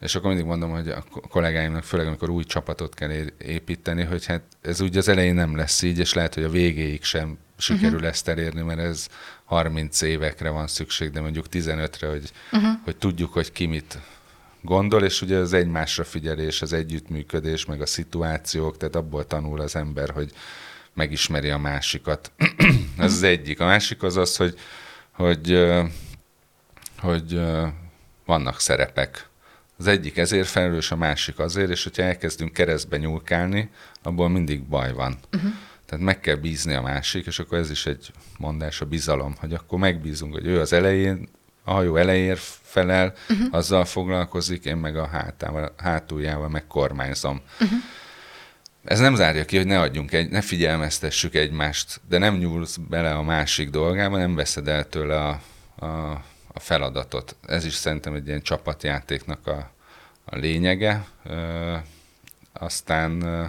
és 0.00 0.14
akkor 0.14 0.28
mindig 0.28 0.46
mondom, 0.46 0.70
hogy 0.70 0.88
a 0.88 1.04
kollégáimnak, 1.28 1.84
főleg 1.84 2.06
amikor 2.06 2.30
új 2.30 2.44
csapatot 2.44 2.94
kell 2.94 3.10
építeni, 3.38 4.02
hogy 4.02 4.26
hát 4.26 4.42
ez 4.60 4.80
úgy 4.80 4.96
az 4.96 5.08
elején 5.08 5.34
nem 5.34 5.56
lesz 5.56 5.82
így, 5.82 5.98
és 5.98 6.14
lehet, 6.14 6.34
hogy 6.34 6.44
a 6.44 6.50
végéig 6.50 7.02
sem 7.02 7.38
sikerül 7.56 7.94
uh-huh. 7.94 8.08
ezt 8.08 8.28
elérni, 8.28 8.62
mert 8.62 8.80
ez 8.80 9.08
30 9.52 10.00
évekre 10.00 10.50
van 10.50 10.66
szükség, 10.66 11.10
de 11.10 11.20
mondjuk 11.20 11.46
15-re, 11.50 12.08
hogy, 12.08 12.32
uh-huh. 12.52 12.70
hogy 12.84 12.96
tudjuk, 12.96 13.32
hogy 13.32 13.52
ki 13.52 13.66
mit 13.66 13.98
gondol, 14.60 15.04
és 15.04 15.22
ugye 15.22 15.36
az 15.36 15.52
egymásra 15.52 16.04
figyelés, 16.04 16.62
az 16.62 16.72
együttműködés, 16.72 17.64
meg 17.64 17.80
a 17.80 17.86
szituációk, 17.86 18.76
tehát 18.76 18.96
abból 18.96 19.26
tanul 19.26 19.60
az 19.60 19.76
ember, 19.76 20.10
hogy 20.10 20.32
megismeri 20.94 21.50
a 21.50 21.58
másikat. 21.58 22.32
Ez 22.98 23.12
az 23.12 23.22
egyik. 23.22 23.60
A 23.60 23.64
másik 23.64 24.02
az 24.02 24.16
az, 24.16 24.36
hogy, 24.36 24.58
hogy, 25.10 25.72
hogy 26.98 27.40
vannak 28.26 28.60
szerepek. 28.60 29.28
Az 29.78 29.86
egyik 29.86 30.16
ezért 30.16 30.48
felelős, 30.48 30.90
a 30.90 30.96
másik 30.96 31.38
azért, 31.38 31.70
és 31.70 31.82
hogyha 31.82 32.02
elkezdünk 32.02 32.52
keresztbe 32.52 32.96
nyúlkálni, 32.96 33.70
abból 34.02 34.28
mindig 34.28 34.62
baj 34.62 34.92
van. 34.92 35.18
Uh-huh. 35.32 35.52
Tehát 35.92 36.06
meg 36.06 36.20
kell 36.20 36.34
bízni 36.34 36.74
a 36.74 36.82
másik, 36.82 37.26
és 37.26 37.38
akkor 37.38 37.58
ez 37.58 37.70
is 37.70 37.86
egy 37.86 38.12
mondás, 38.38 38.80
a 38.80 38.84
bizalom, 38.84 39.34
hogy 39.38 39.54
akkor 39.54 39.78
megbízunk, 39.78 40.32
hogy 40.32 40.46
ő 40.46 40.60
az 40.60 40.72
elején, 40.72 41.28
a 41.64 41.72
hajó 41.72 41.96
elejér 41.96 42.38
felel, 42.62 43.14
uh-huh. 43.28 43.46
azzal 43.50 43.84
foglalkozik, 43.84 44.64
én 44.64 44.76
meg 44.76 44.96
a 44.96 45.06
hátával, 45.06 45.74
hátuljával 45.76 46.48
meg 46.48 46.66
kormányzom. 46.66 47.40
Uh-huh. 47.60 47.78
Ez 48.84 48.98
nem 48.98 49.14
zárja 49.14 49.44
ki, 49.44 49.56
hogy 49.56 49.66
ne 49.66 49.80
adjunk 49.80 50.12
egy, 50.12 50.30
ne 50.30 50.40
figyelmeztessük 50.40 51.34
egymást, 51.34 52.00
de 52.08 52.18
nem 52.18 52.36
nyúlsz 52.36 52.76
bele 52.76 53.14
a 53.14 53.22
másik 53.22 53.70
dolgába, 53.70 54.16
nem 54.16 54.34
veszed 54.34 54.68
el 54.68 54.88
tőle 54.88 55.16
a, 55.16 55.40
a, 55.86 56.10
a 56.52 56.60
feladatot. 56.60 57.36
Ez 57.46 57.64
is 57.64 57.74
szerintem 57.74 58.14
egy 58.14 58.26
ilyen 58.26 58.42
csapatjátéknak 58.42 59.46
a, 59.46 59.70
a 60.24 60.36
lényege. 60.36 61.06
Ö, 61.24 61.76
aztán 62.52 63.22
ö, 63.22 63.44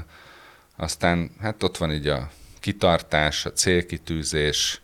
aztán 0.83 1.31
hát 1.41 1.63
ott 1.63 1.77
van 1.77 1.91
így 1.91 2.07
a 2.07 2.29
kitartás, 2.59 3.45
a 3.45 3.51
célkitűzés, 3.51 4.81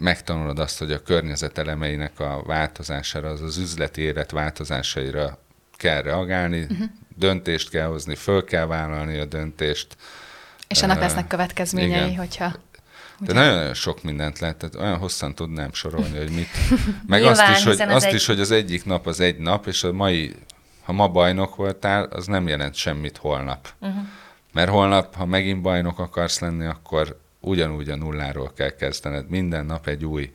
megtanulod 0.00 0.58
azt, 0.58 0.78
hogy 0.78 0.92
a 0.92 1.02
környezet 1.02 1.58
elemeinek 1.58 2.20
a 2.20 2.42
változására, 2.46 3.28
az 3.28 3.40
az 3.40 3.56
üzleti 3.56 4.00
élet 4.00 4.30
változásaira 4.30 5.38
kell 5.76 6.02
reagálni, 6.02 6.60
uh-huh. 6.60 6.86
döntést 7.16 7.70
kell 7.70 7.86
hozni, 7.86 8.14
föl 8.14 8.44
kell 8.44 8.66
vállalni 8.66 9.18
a 9.18 9.24
döntést. 9.24 9.96
És 10.68 10.82
annak 10.82 10.96
uh, 10.96 11.02
lesznek 11.02 11.26
következményei, 11.26 11.88
igen. 11.88 12.16
hogyha... 12.16 12.54
De 13.18 13.32
nagyon-nagyon 13.32 13.74
sok 13.74 14.02
mindent 14.02 14.38
lehet, 14.38 14.56
tehát 14.56 14.74
olyan 14.74 14.98
hosszan 14.98 15.34
tudnám 15.34 15.72
sorolni, 15.72 16.18
hogy 16.18 16.30
mit. 16.30 16.48
Meg 17.06 17.20
Nyilván, 17.20 17.50
azt, 17.52 17.58
is, 17.58 17.64
hogy, 17.64 17.80
azt 17.80 18.06
egy... 18.06 18.14
is, 18.14 18.26
hogy 18.26 18.40
az 18.40 18.50
egyik 18.50 18.84
nap 18.84 19.06
az 19.06 19.20
egy 19.20 19.38
nap, 19.38 19.66
és 19.66 19.84
a 19.84 19.92
mai, 19.92 20.34
ha 20.82 20.92
ma 20.92 21.08
bajnok 21.08 21.56
voltál, 21.56 22.04
az 22.04 22.26
nem 22.26 22.48
jelent 22.48 22.74
semmit 22.74 23.16
holnap. 23.16 23.68
Uh-huh. 23.80 24.02
Mert 24.52 24.70
holnap, 24.70 25.14
ha 25.14 25.26
megint 25.26 25.62
bajnok 25.62 25.98
akarsz 25.98 26.40
lenni, 26.40 26.66
akkor 26.66 27.20
ugyanúgy 27.40 27.88
a 27.88 27.96
nulláról 27.96 28.52
kell 28.56 28.70
kezdened. 28.70 29.28
Minden 29.28 29.66
nap 29.66 29.86
egy 29.86 30.04
új, 30.04 30.32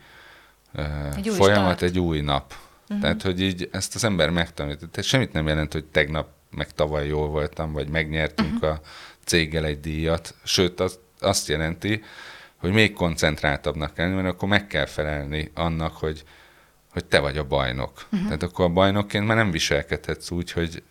egy 1.16 1.28
új 1.28 1.36
folyamat, 1.36 1.76
start. 1.76 1.82
egy 1.82 1.98
új 1.98 2.20
nap. 2.20 2.54
Uh-huh. 2.82 3.00
Tehát, 3.00 3.22
hogy 3.22 3.40
így 3.40 3.68
ezt 3.72 3.94
az 3.94 4.04
ember 4.04 4.30
megtanít. 4.30 4.78
Tehát 4.78 5.02
semmit 5.02 5.32
nem 5.32 5.46
jelent, 5.46 5.72
hogy 5.72 5.84
tegnap 5.84 6.28
meg 6.50 6.72
tavaly 6.72 7.06
jól 7.06 7.28
voltam, 7.28 7.72
vagy 7.72 7.88
megnyertünk 7.88 8.54
uh-huh. 8.54 8.70
a 8.70 8.80
céggel 9.24 9.64
egy 9.64 9.80
díjat. 9.80 10.34
Sőt, 10.44 10.80
az, 10.80 10.98
azt 11.20 11.48
jelenti, 11.48 12.02
hogy 12.56 12.72
még 12.72 12.92
koncentráltabbnak 12.92 13.94
kell 13.94 14.06
lenni, 14.06 14.22
mert 14.22 14.34
akkor 14.34 14.48
meg 14.48 14.66
kell 14.66 14.86
felelni 14.86 15.50
annak, 15.54 15.96
hogy, 15.96 16.24
hogy 16.92 17.04
te 17.04 17.18
vagy 17.18 17.38
a 17.38 17.44
bajnok. 17.44 17.92
Uh-huh. 18.04 18.24
Tehát 18.24 18.42
akkor 18.42 18.64
a 18.64 18.68
bajnokként 18.68 19.26
már 19.26 19.36
nem 19.36 19.50
viselkedhetsz 19.50 20.30
úgy, 20.30 20.52
hogy 20.52 20.82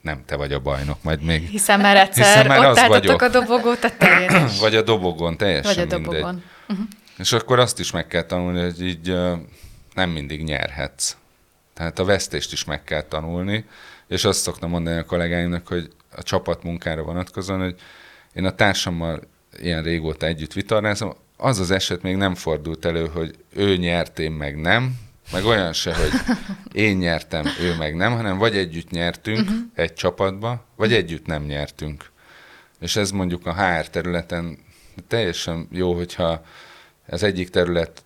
nem 0.00 0.22
te 0.26 0.36
vagy 0.36 0.52
a 0.52 0.60
bajnok, 0.60 1.02
majd 1.02 1.22
még... 1.22 1.48
Hiszen 1.48 1.80
már 1.80 1.96
egyszer 1.96 2.24
hiszen 2.24 2.46
már 2.46 2.70
ott 2.70 2.78
álltatok 2.78 3.22
a 3.22 3.28
dobogó 3.28 3.74
tetején 3.74 4.48
Vagy 4.60 4.76
a 4.76 4.82
dobogon, 4.82 5.36
teljesen 5.36 5.74
Vagy 5.74 5.84
a 5.84 5.86
dobogon. 5.86 6.14
mindegy. 6.14 6.44
Uh-huh. 6.68 6.86
És 7.18 7.32
akkor 7.32 7.58
azt 7.58 7.78
is 7.78 7.90
meg 7.90 8.06
kell 8.06 8.22
tanulni, 8.22 8.60
hogy 8.60 8.86
így 8.86 9.16
nem 9.94 10.10
mindig 10.10 10.42
nyerhetsz. 10.42 11.16
Tehát 11.74 11.98
a 11.98 12.04
vesztést 12.04 12.52
is 12.52 12.64
meg 12.64 12.84
kell 12.84 13.02
tanulni, 13.02 13.64
és 14.08 14.24
azt 14.24 14.40
szoktam 14.40 14.70
mondani 14.70 14.98
a 14.98 15.04
kollégáimnak, 15.04 15.66
hogy 15.66 15.90
a 16.16 16.22
csapatmunkára 16.22 17.02
vonatkozóan, 17.02 17.60
hogy 17.60 17.74
én 18.32 18.44
a 18.44 18.54
társammal 18.54 19.20
ilyen 19.60 19.82
régóta 19.82 20.26
együtt 20.26 20.52
vitornázom, 20.52 21.14
az 21.36 21.58
az 21.58 21.70
eset 21.70 22.02
még 22.02 22.16
nem 22.16 22.34
fordult 22.34 22.84
elő, 22.84 23.06
hogy 23.06 23.34
ő 23.54 23.76
nyert, 23.76 24.18
én 24.18 24.32
meg 24.32 24.60
nem, 24.60 25.07
meg 25.32 25.44
olyan 25.44 25.72
se, 25.72 25.94
hogy 25.94 26.10
én 26.72 26.96
nyertem, 26.96 27.44
ő 27.60 27.76
meg 27.76 27.96
nem, 27.96 28.12
hanem 28.12 28.38
vagy 28.38 28.56
együtt 28.56 28.90
nyertünk 28.90 29.40
uh-huh. 29.40 29.58
egy 29.74 29.94
csapatba, 29.94 30.64
vagy 30.76 30.92
együtt 30.92 31.26
nem 31.26 31.42
nyertünk. 31.42 32.10
És 32.80 32.96
ez 32.96 33.10
mondjuk 33.10 33.46
a 33.46 33.54
HR 33.54 33.88
területen 33.88 34.58
teljesen 35.08 35.68
jó, 35.70 35.94
hogyha 35.94 36.44
az 37.06 37.22
egyik 37.22 37.50
terület 37.50 38.02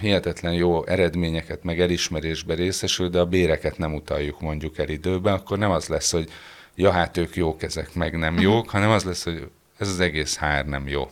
hihetetlen 0.00 0.52
jó 0.52 0.86
eredményeket, 0.86 1.64
meg 1.64 1.80
elismerésbe 1.80 2.54
részesül, 2.54 3.08
de 3.08 3.18
a 3.18 3.26
béreket 3.26 3.78
nem 3.78 3.94
utaljuk 3.94 4.40
mondjuk 4.40 4.78
el 4.78 4.88
időbe, 4.88 5.32
akkor 5.32 5.58
nem 5.58 5.70
az 5.70 5.86
lesz, 5.86 6.10
hogy 6.10 6.30
ja, 6.74 6.90
hát 6.90 7.16
ők 7.16 7.36
jók, 7.36 7.62
ezek 7.62 7.94
meg 7.94 8.18
nem 8.18 8.38
jók, 8.38 8.56
uh-huh. 8.56 8.72
hanem 8.72 8.90
az 8.90 9.04
lesz, 9.04 9.24
hogy 9.24 9.48
ez 9.78 9.88
az 9.88 10.00
egész 10.00 10.38
HR 10.38 10.64
nem 10.64 10.88
jó. 10.88 11.10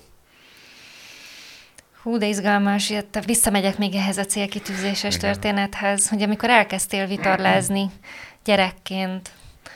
Hú, 2.02 2.18
de 2.18 2.26
izgalmas, 2.26 2.90
jött, 2.90 3.18
visszamegyek 3.24 3.78
még 3.78 3.94
ehhez 3.94 4.18
a 4.18 4.24
célkitűzéses 4.24 5.14
Igen. 5.14 5.32
történethez, 5.32 6.08
hogy 6.08 6.22
amikor 6.22 6.50
elkezdtél 6.50 7.06
vitorlázni 7.06 7.90
gyerekként, 8.44 9.30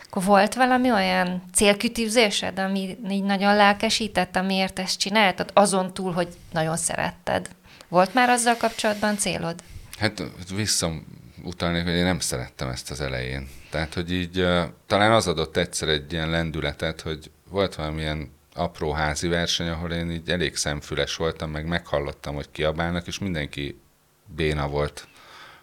akkor 0.06 0.24
volt 0.24 0.54
valami 0.54 0.92
olyan 0.92 1.42
célkitűzésed, 1.54 2.58
ami 2.58 2.98
így 3.10 3.22
nagyon 3.22 3.56
lelkesített, 3.56 4.36
amiért 4.36 4.78
ezt 4.78 4.98
csináltad, 4.98 5.50
azon 5.54 5.94
túl, 5.94 6.12
hogy 6.12 6.28
nagyon 6.52 6.76
szeretted? 6.76 7.48
Volt 7.88 8.14
már 8.14 8.28
azzal 8.28 8.56
kapcsolatban 8.56 9.18
célod? 9.18 9.62
Hát 9.98 10.22
visszautalnék, 10.54 11.84
hogy 11.84 11.94
én 11.94 12.04
nem 12.04 12.20
szerettem 12.20 12.68
ezt 12.68 12.90
az 12.90 13.00
elején. 13.00 13.48
Tehát, 13.70 13.94
hogy 13.94 14.12
így 14.12 14.46
talán 14.86 15.12
az 15.12 15.26
adott 15.26 15.56
egyszer 15.56 15.88
egy 15.88 16.12
ilyen 16.12 16.30
lendületet, 16.30 17.00
hogy 17.00 17.30
volt 17.50 17.74
valamilyen 17.74 18.34
apró 18.56 18.92
házi 18.92 19.28
verseny, 19.28 19.68
ahol 19.68 19.92
én 19.92 20.10
így 20.10 20.30
elég 20.30 20.56
szemfüles 20.56 21.16
voltam, 21.16 21.50
meg 21.50 21.66
meghallottam, 21.66 22.34
hogy 22.34 22.50
kiabálnak, 22.50 23.06
és 23.06 23.18
mindenki 23.18 23.80
béna 24.26 24.68
volt, 24.68 25.08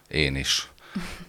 én 0.08 0.36
is. 0.36 0.70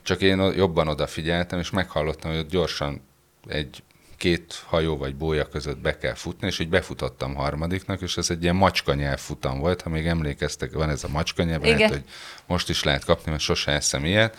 Csak 0.02 0.22
én 0.22 0.40
jobban 0.40 0.88
odafigyeltem, 0.88 1.60
és 1.60 1.70
meghallottam, 1.70 2.34
hogy 2.34 2.46
gyorsan 2.46 3.02
egy 3.48 3.84
két 4.26 4.64
hajó 4.66 4.98
vagy 4.98 5.16
bója 5.16 5.46
között 5.46 5.78
be 5.78 5.98
kell 5.98 6.14
futni, 6.14 6.48
és 6.48 6.60
így 6.60 6.70
befutottam 6.70 7.36
harmadiknak, 7.36 8.02
és 8.02 8.18
ez 8.18 8.30
egy 8.30 8.44
ilyen 8.44 8.56
macskanyelv 8.56 9.20
futam 9.20 9.60
volt, 9.60 9.82
ha 9.82 9.90
még 9.90 10.06
emlékeztek, 10.06 10.74
van 10.74 10.90
ez 10.90 11.04
a 11.04 11.08
macskanyelv, 11.08 11.62
lehet, 11.64 11.90
hogy 11.90 12.04
most 12.46 12.70
is 12.70 12.84
lehet 12.84 13.06
kapni, 13.06 13.32
mert 13.32 13.44
sose 13.44 13.72
eszem 13.72 14.06
ilyet. 14.06 14.38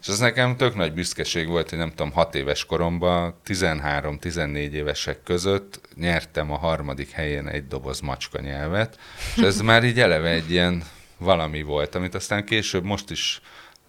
és 0.00 0.08
ez 0.08 0.18
nekem 0.18 0.56
tök 0.56 0.74
nagy 0.74 0.92
büszkeség 0.92 1.48
volt, 1.48 1.68
hogy 1.68 1.78
nem 1.78 1.88
tudom, 1.88 2.12
hat 2.12 2.34
éves 2.34 2.64
koromban, 2.64 3.34
13-14 3.46 4.54
évesek 4.54 5.22
között 5.22 5.80
nyertem 5.94 6.52
a 6.52 6.56
harmadik 6.56 7.10
helyen 7.10 7.48
egy 7.48 7.66
doboz 7.66 8.00
macskanyelvet, 8.00 8.98
és 9.36 9.42
ez 9.42 9.60
már 9.60 9.84
így 9.84 10.00
eleve 10.00 10.28
egy 10.28 10.50
ilyen 10.50 10.82
valami 11.18 11.62
volt, 11.62 11.94
amit 11.94 12.14
aztán 12.14 12.44
később 12.44 12.84
most 12.84 13.10
is 13.10 13.40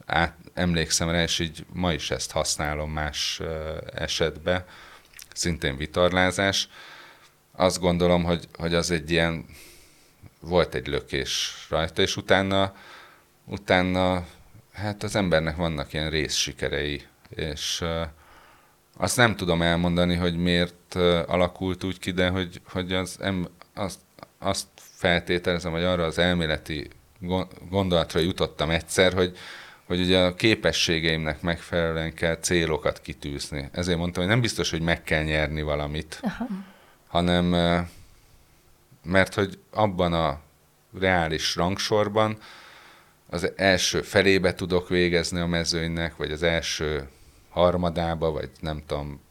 át, 0.06 0.36
emlékszem 0.54 1.10
rá, 1.10 1.22
és 1.22 1.40
így 1.40 1.66
ma 1.74 1.94
is 1.94 2.12
ezt 2.12 2.32
használom 2.32 2.92
más 2.92 3.40
uh, 3.42 3.48
esetben, 3.94 4.66
szintén 5.34 5.78
vitorlázás. 5.78 6.70
Azt 7.52 7.80
gondolom, 7.80 8.24
hogy, 8.24 8.48
hogy 8.58 8.74
az 8.74 8.92
egy 8.92 9.12
ilyen, 9.12 9.46
volt 10.40 10.76
egy 10.76 10.88
lökés 10.88 11.66
rajta, 11.70 12.02
és 12.02 12.18
utána, 12.18 12.76
utána 13.46 14.26
hát 14.74 15.04
az 15.04 15.16
embernek 15.16 15.56
vannak 15.56 15.94
ilyen 15.94 16.10
részsikerei, 16.10 17.02
és 17.30 17.84
azt 18.98 19.18
nem 19.18 19.36
tudom 19.36 19.62
elmondani, 19.62 20.16
hogy 20.16 20.38
miért 20.38 20.96
alakult 21.26 21.84
úgy 21.84 22.00
ki, 22.00 22.12
de 22.12 22.30
hogy, 22.30 22.62
hogy 22.66 22.94
az, 22.94 23.18
em, 23.20 23.48
azt, 23.74 24.00
azt 24.40 24.68
feltételezem, 24.76 25.72
hogy 25.72 25.84
arra 25.84 26.04
az 26.04 26.18
elméleti 26.18 26.88
gondolatra 27.70 28.20
jutottam 28.20 28.70
egyszer, 28.70 29.14
hogy, 29.14 29.38
hogy 29.92 30.02
ugye 30.02 30.20
a 30.20 30.36
képességeimnek 30.36 31.42
megfelelően 31.42 32.14
kell 32.14 32.36
célokat 32.36 33.02
kitűzni. 33.02 33.70
Ezért 33.72 33.98
mondtam, 33.98 34.24
hogy 34.24 34.32
nem 34.32 34.42
biztos, 34.42 34.70
hogy 34.70 34.82
meg 34.82 35.04
kell 35.04 35.24
nyerni 35.24 35.62
valamit, 35.62 36.20
Aha. 36.22 36.48
hanem 37.08 37.46
mert 39.04 39.34
hogy 39.34 39.60
abban 39.72 40.14
a 40.14 40.40
reális 41.00 41.56
rangsorban 41.56 42.38
az 43.30 43.52
első 43.56 44.02
felébe 44.02 44.54
tudok 44.54 44.90
végezni 44.90 45.40
a 45.40 45.46
mezőnynek, 45.46 46.16
vagy 46.16 46.32
az 46.32 46.44
első 46.44 47.08
harmadába, 47.50 48.32
vagy 48.32 48.50
nem 48.60 48.84
tudom, 48.86 49.22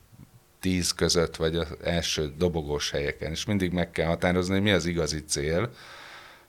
tíz 0.58 0.92
között, 0.92 1.36
vagy 1.36 1.56
az 1.56 1.76
első 1.84 2.32
dobogós 2.38 2.90
helyeken, 2.90 3.30
és 3.30 3.44
mindig 3.44 3.72
meg 3.72 3.90
kell 3.90 4.06
határozni, 4.06 4.52
hogy 4.52 4.62
mi 4.62 4.70
az 4.70 4.86
igazi 4.86 5.24
cél, 5.24 5.72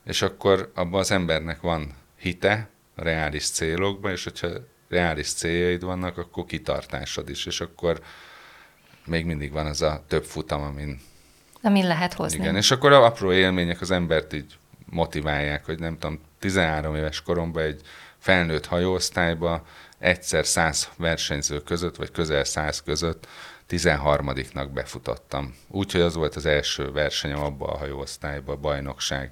és 0.06 0.22
akkor 0.22 0.72
abban 0.76 1.00
az 1.00 1.12
embernek 1.12 1.62
van 1.62 1.94
hite 2.18 2.70
reális 2.96 3.50
célokban, 3.50 4.12
és 4.12 4.24
hogyha 4.24 4.48
reális 4.90 5.34
céljaid 5.34 5.84
vannak, 5.84 6.18
akkor 6.18 6.46
kitartásod 6.46 7.30
is, 7.30 7.46
és 7.46 7.62
akkor 7.62 8.02
még 9.06 9.26
mindig 9.26 9.52
van 9.52 9.66
az 9.66 9.82
a 9.82 10.04
több 10.08 10.24
futam, 10.24 10.62
amin... 10.62 11.00
Amin 11.62 11.88
lehet 11.88 12.14
hozni. 12.14 12.40
Igen, 12.40 12.56
és 12.56 12.72
akkor 12.72 12.92
a 12.92 13.06
apró 13.06 13.32
élmények 13.32 13.82
az 13.82 13.92
embert 13.92 14.34
így 14.34 14.58
motiválják, 14.86 15.66
hogy 15.66 15.80
nem 15.80 15.98
tudom, 15.98 16.20
13 16.40 16.96
éves 16.96 17.22
koromban 17.22 17.64
egy 17.64 17.82
felnőtt 18.18 18.66
hajóosztályba 18.66 19.66
egyszer 19.98 20.46
száz 20.46 20.90
versenyző 20.98 21.60
között, 21.60 21.96
vagy 21.96 22.12
közel 22.12 22.44
száz 22.44 22.84
között 22.84 23.28
13-nak 23.70 24.70
befutottam. 24.74 25.56
Úgyhogy 25.68 26.02
az 26.02 26.16
volt 26.16 26.36
az 26.36 26.46
első 26.46 26.92
versenyem 26.92 27.44
abba 27.44 27.66
a 27.66 27.78
hajóosztályba, 27.78 28.52
a 28.52 28.58
bajnokság. 28.58 29.32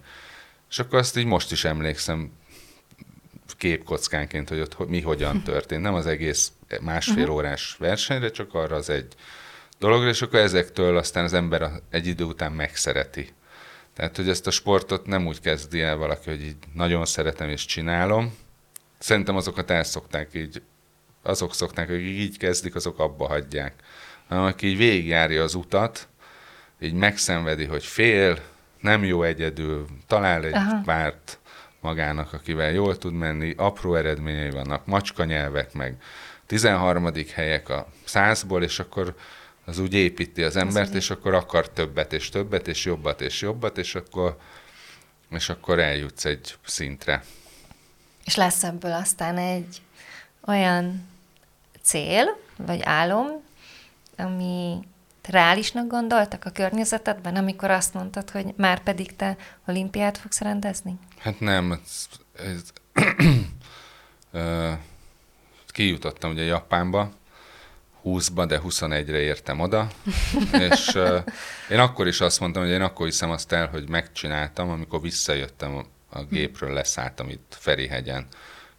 És 0.70 0.80
akkor 0.80 1.00
azt 1.00 1.18
így 1.18 1.26
most 1.26 1.52
is 1.52 1.66
emlékszem 1.66 2.32
képkockánként, 3.56 4.50
hogy 4.50 4.60
ott 4.60 4.88
mi 4.88 5.02
hogyan 5.02 5.44
történt. 5.52 5.82
Nem 5.82 5.94
az 5.94 6.06
egész 6.06 6.52
másfél 6.82 7.30
órás 7.30 7.76
versenyre, 7.80 8.32
csak 8.32 8.54
arra 8.54 8.76
az 8.76 8.90
egy 8.90 9.08
dologra, 9.80 10.10
és 10.10 10.22
akkor 10.22 10.40
ezektől 10.40 10.98
aztán 10.98 11.24
az 11.24 11.34
ember 11.34 11.72
egy 11.90 12.08
idő 12.08 12.24
után 12.24 12.52
megszereti. 12.52 13.30
Tehát, 13.94 14.16
hogy 14.16 14.30
ezt 14.30 14.48
a 14.48 14.52
sportot 14.52 15.06
nem 15.06 15.28
úgy 15.28 15.42
kezdi 15.42 15.82
el 15.82 15.98
valaki, 15.98 16.30
hogy 16.30 16.42
így 16.42 16.56
nagyon 16.74 17.06
szeretem 17.06 17.50
és 17.50 17.66
csinálom. 17.66 18.38
Szerintem 18.98 19.36
azokat 19.36 19.72
el 19.72 19.84
szokták 19.84 20.30
így, 20.34 20.62
azok 21.24 21.54
szokták, 21.54 21.88
hogy 21.88 22.02
így 22.02 22.38
kezdik, 22.38 22.76
azok 22.76 23.00
abba 23.00 23.28
hagyják 23.28 23.74
hanem 24.30 24.44
aki 24.44 24.68
így 24.68 24.78
végigjárja 24.78 25.44
az 25.44 25.56
utat, 25.56 26.08
így 26.80 26.94
megszenvedi, 26.94 27.66
hogy 27.66 27.84
fél, 27.84 28.40
nem 28.80 29.04
jó 29.04 29.24
egyedül, 29.24 29.86
talál 30.08 30.46
egy 30.46 30.54
Aha. 30.54 30.82
párt 30.86 31.40
magának, 31.80 32.34
akivel 32.34 32.72
jól 32.72 32.98
tud 32.98 33.14
menni, 33.14 33.54
apró 33.58 33.96
eredményei 33.96 34.50
vannak, 34.50 34.86
macska 34.86 35.24
nyelvek, 35.24 35.74
meg 35.74 36.02
13. 36.46 37.12
helyek 37.34 37.70
a 37.70 37.88
százból, 38.04 38.64
és 38.64 38.80
akkor 38.80 39.16
az 39.66 39.78
úgy 39.80 39.94
építi 39.94 40.44
az 40.44 40.56
embert, 40.56 40.94
és 40.94 41.10
akkor 41.10 41.34
akar 41.34 41.70
többet 41.70 42.14
és 42.14 42.30
többet, 42.30 42.68
és 42.68 42.86
jobbat 42.86 43.22
és 43.22 43.42
jobbat, 43.42 43.78
és 43.78 43.96
akkor, 43.96 44.38
és 45.30 45.50
akkor 45.50 45.80
eljutsz 45.80 46.26
egy 46.26 46.56
szintre. 46.66 47.24
És 48.26 48.36
lesz 48.36 48.64
ebből 48.64 48.94
aztán 48.94 49.38
egy 49.38 49.82
olyan 50.46 51.08
cél, 51.82 52.40
vagy 52.58 52.80
álom, 52.84 53.28
ami 54.18 54.80
reálisnak 55.30 55.88
gondoltak 55.88 56.46
a 56.46 56.50
környezetedben, 56.50 57.36
amikor 57.36 57.72
azt 57.72 57.94
mondtad, 57.94 58.30
hogy 58.30 58.54
már 58.58 58.84
pedig 58.84 59.16
te 59.16 59.38
olimpiát 59.68 60.18
fogsz 60.18 60.40
rendezni? 60.40 61.00
Hát 61.18 61.40
nem. 61.40 61.72
Ez, 61.72 62.08
ez, 62.34 62.72
kijutottam 65.68 66.32
ugye 66.32 66.44
Japánba, 66.44 67.12
20-ba, 68.06 68.46
de 68.48 68.62
21-re 68.64 69.20
értem 69.20 69.60
oda, 69.60 69.88
és 70.70 70.88
uh, 70.96 71.24
én 71.70 71.80
akkor 71.80 72.08
is 72.08 72.22
azt 72.22 72.40
mondtam, 72.40 72.64
hogy 72.64 72.72
én 72.72 72.82
akkor 72.82 73.06
hiszem 73.06 73.30
azt 73.30 73.52
el, 73.52 73.68
hogy 73.68 73.90
megcsináltam, 73.90 74.70
amikor 74.70 75.02
visszajöttem 75.02 75.86
a 76.10 76.24
gépről, 76.24 76.74
leszálltam 76.74 77.30
itt 77.30 77.58
Ferihegyen 77.60 78.28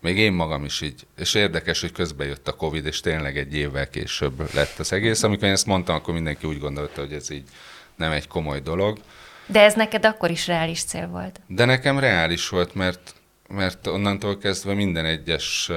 még 0.00 0.18
én 0.18 0.32
magam 0.32 0.64
is 0.64 0.80
így, 0.80 1.06
és 1.16 1.34
érdekes, 1.34 1.80
hogy 1.80 1.92
közben 1.92 2.26
jött 2.26 2.48
a 2.48 2.52
Covid, 2.52 2.86
és 2.86 3.00
tényleg 3.00 3.38
egy 3.38 3.54
évvel 3.54 3.88
később 3.88 4.54
lett 4.54 4.78
az 4.78 4.92
egész. 4.92 5.22
Amikor 5.22 5.44
én 5.44 5.52
ezt 5.52 5.66
mondtam, 5.66 5.94
akkor 5.94 6.14
mindenki 6.14 6.46
úgy 6.46 6.58
gondolta, 6.58 7.00
hogy 7.00 7.12
ez 7.12 7.30
így 7.30 7.48
nem 7.96 8.12
egy 8.12 8.28
komoly 8.28 8.60
dolog. 8.60 8.98
De 9.46 9.60
ez 9.60 9.74
neked 9.74 10.04
akkor 10.04 10.30
is 10.30 10.46
reális 10.46 10.84
cél 10.84 11.08
volt? 11.08 11.40
De 11.46 11.64
nekem 11.64 11.98
reális 11.98 12.48
volt, 12.48 12.74
mert, 12.74 13.14
mert 13.48 13.86
onnantól 13.86 14.38
kezdve 14.38 14.74
minden 14.74 15.04
egyes 15.04 15.70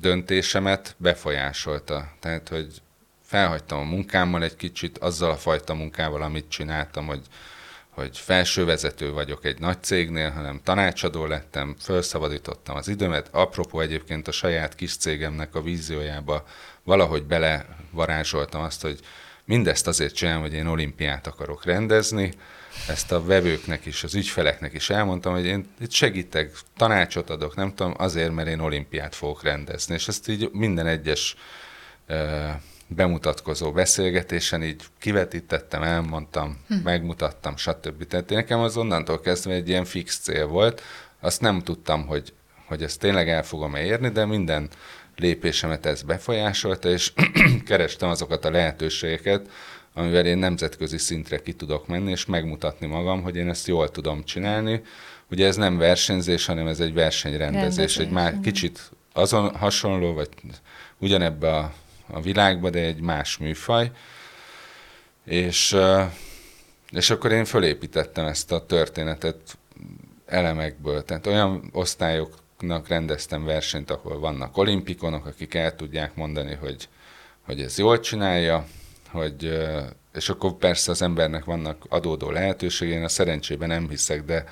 döntésemet 0.00 0.94
befolyásolta. 0.98 2.12
Tehát, 2.20 2.48
hogy 2.48 2.82
felhagytam 3.22 3.78
a 3.78 3.82
munkámmal 3.82 4.42
egy 4.42 4.56
kicsit, 4.56 4.98
azzal 4.98 5.30
a 5.30 5.36
fajta 5.36 5.74
munkával, 5.74 6.22
amit 6.22 6.48
csináltam, 6.48 7.06
hogy 7.06 7.22
hogy 7.96 8.18
felsővezető 8.18 9.12
vagyok 9.12 9.44
egy 9.44 9.58
nagy 9.58 9.82
cégnél, 9.82 10.30
hanem 10.30 10.60
tanácsadó 10.64 11.26
lettem, 11.26 11.76
felszabadítottam 11.78 12.76
az 12.76 12.88
időmet. 12.88 13.28
Apropó 13.30 13.80
egyébként 13.80 14.28
a 14.28 14.32
saját 14.32 14.74
kis 14.74 14.96
cégemnek 14.96 15.54
a 15.54 15.62
víziójába 15.62 16.44
valahogy 16.82 17.24
belevarázsoltam 17.24 18.62
azt, 18.62 18.82
hogy 18.82 19.00
mindezt 19.44 19.86
azért 19.86 20.14
csinálom, 20.14 20.42
hogy 20.42 20.52
én 20.52 20.66
olimpiát 20.66 21.26
akarok 21.26 21.64
rendezni, 21.64 22.32
ezt 22.88 23.12
a 23.12 23.24
vevőknek 23.24 23.86
is, 23.86 24.04
az 24.04 24.14
ügyfeleknek 24.14 24.72
is 24.72 24.90
elmondtam, 24.90 25.32
hogy 25.32 25.44
én 25.44 25.68
itt 25.80 25.90
segítek, 25.90 26.56
tanácsot 26.76 27.30
adok, 27.30 27.54
nem 27.54 27.74
tudom, 27.74 27.94
azért, 27.96 28.32
mert 28.32 28.48
én 28.48 28.60
olimpiát 28.60 29.14
fogok 29.14 29.42
rendezni. 29.42 29.94
És 29.94 30.08
ezt 30.08 30.28
így 30.28 30.50
minden 30.52 30.86
egyes 30.86 31.36
bemutatkozó 32.88 33.72
beszélgetésen 33.72 34.62
így 34.62 34.82
kivetítettem, 34.98 35.82
elmondtam, 35.82 36.58
hm. 36.68 36.74
megmutattam, 36.74 37.56
stb. 37.56 38.06
Tehát 38.06 38.28
nekem 38.28 38.60
az 38.60 38.76
onnantól 38.76 39.20
kezdve 39.20 39.52
egy 39.52 39.68
ilyen 39.68 39.84
fix 39.84 40.18
cél 40.18 40.46
volt. 40.46 40.82
Azt 41.20 41.40
nem 41.40 41.62
tudtam, 41.62 42.06
hogy, 42.06 42.32
hogy 42.66 42.82
ezt 42.82 43.00
tényleg 43.00 43.28
el 43.28 43.42
fogom 43.42 43.74
érni, 43.74 44.08
de 44.08 44.24
minden 44.24 44.68
lépésemet 45.16 45.86
ez 45.86 46.02
befolyásolta, 46.02 46.90
és 46.90 47.12
kerestem 47.66 48.08
azokat 48.08 48.44
a 48.44 48.50
lehetőségeket, 48.50 49.50
amivel 49.94 50.26
én 50.26 50.38
nemzetközi 50.38 50.98
szintre 50.98 51.38
ki 51.38 51.52
tudok 51.52 51.86
menni, 51.86 52.10
és 52.10 52.26
megmutatni 52.26 52.86
magam, 52.86 53.22
hogy 53.22 53.36
én 53.36 53.48
ezt 53.48 53.66
jól 53.66 53.90
tudom 53.90 54.24
csinálni. 54.24 54.82
Ugye 55.30 55.46
ez 55.46 55.56
nem 55.56 55.78
versenyzés, 55.78 56.46
hanem 56.46 56.66
ez 56.66 56.80
egy 56.80 56.94
versenyrendezés. 56.94 57.76
Rendezés, 57.76 57.96
egy 57.96 58.10
már 58.10 58.40
kicsit 58.42 58.90
azon 59.12 59.56
hasonló, 59.56 60.12
vagy 60.12 60.28
ugyanebbe 60.98 61.56
a 61.56 61.72
a 62.08 62.20
világba, 62.20 62.70
de 62.70 62.78
egy 62.78 63.00
más 63.00 63.38
műfaj. 63.38 63.90
És, 65.24 65.76
és 66.90 67.10
akkor 67.10 67.32
én 67.32 67.44
fölépítettem 67.44 68.26
ezt 68.26 68.52
a 68.52 68.66
történetet 68.66 69.58
elemekből. 70.26 71.04
Tehát 71.04 71.26
olyan 71.26 71.70
osztályoknak 71.72 72.88
rendeztem 72.88 73.44
versenyt, 73.44 73.90
ahol 73.90 74.18
vannak 74.18 74.56
olimpikonok, 74.56 75.26
akik 75.26 75.54
el 75.54 75.74
tudják 75.74 76.14
mondani, 76.14 76.54
hogy, 76.54 76.88
hogy 77.42 77.60
ez 77.60 77.78
jól 77.78 78.00
csinálja, 78.00 78.66
hogy, 79.10 79.58
és 80.14 80.28
akkor 80.28 80.52
persze 80.52 80.90
az 80.90 81.02
embernek 81.02 81.44
vannak 81.44 81.84
adódó 81.88 82.30
lehetőségei, 82.30 82.94
én 82.94 83.04
a 83.04 83.08
szerencsében 83.08 83.68
nem 83.68 83.88
hiszek, 83.88 84.24
de, 84.24 84.44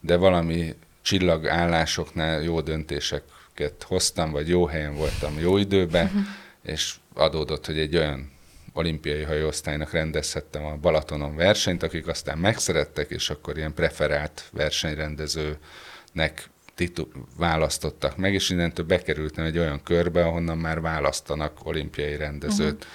de 0.00 0.16
valami 0.16 0.74
csillagállásoknál 1.02 2.42
jó 2.42 2.60
döntéseket 2.60 3.82
hoztam, 3.86 4.30
vagy 4.30 4.48
jó 4.48 4.66
helyen 4.66 4.94
voltam 4.94 5.38
jó 5.38 5.56
időben, 5.56 6.06
uh-huh 6.06 6.22
és 6.68 6.94
adódott, 7.14 7.66
hogy 7.66 7.78
egy 7.78 7.96
olyan 7.96 8.30
olimpiai 8.72 9.22
hajóosztálynak 9.22 9.92
rendezhettem 9.92 10.64
a 10.64 10.76
Balatonon 10.76 11.36
versenyt, 11.36 11.82
akik 11.82 12.06
aztán 12.06 12.38
megszerettek, 12.38 13.10
és 13.10 13.30
akkor 13.30 13.56
ilyen 13.56 13.74
preferált 13.74 14.48
versenyrendezőnek 14.52 16.48
titu- 16.74 17.12
választottak 17.36 18.16
meg, 18.16 18.34
és 18.34 18.50
innentől 18.50 18.86
bekerültem 18.86 19.44
egy 19.44 19.58
olyan 19.58 19.82
körbe, 19.82 20.24
ahonnan 20.24 20.58
már 20.58 20.80
választanak 20.80 21.66
olimpiai 21.66 22.16
rendezőt. 22.16 22.74
Uh-huh. 22.74 22.90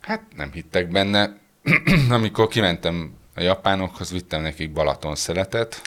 Hát 0.00 0.22
nem 0.36 0.52
hittek 0.52 0.88
benne. 0.88 1.38
Amikor 2.08 2.48
kimentem 2.48 3.14
a 3.34 3.40
japánokhoz, 3.40 4.10
vittem 4.10 4.42
nekik 4.42 4.72
Balaton 4.72 5.14
szeletet, 5.14 5.80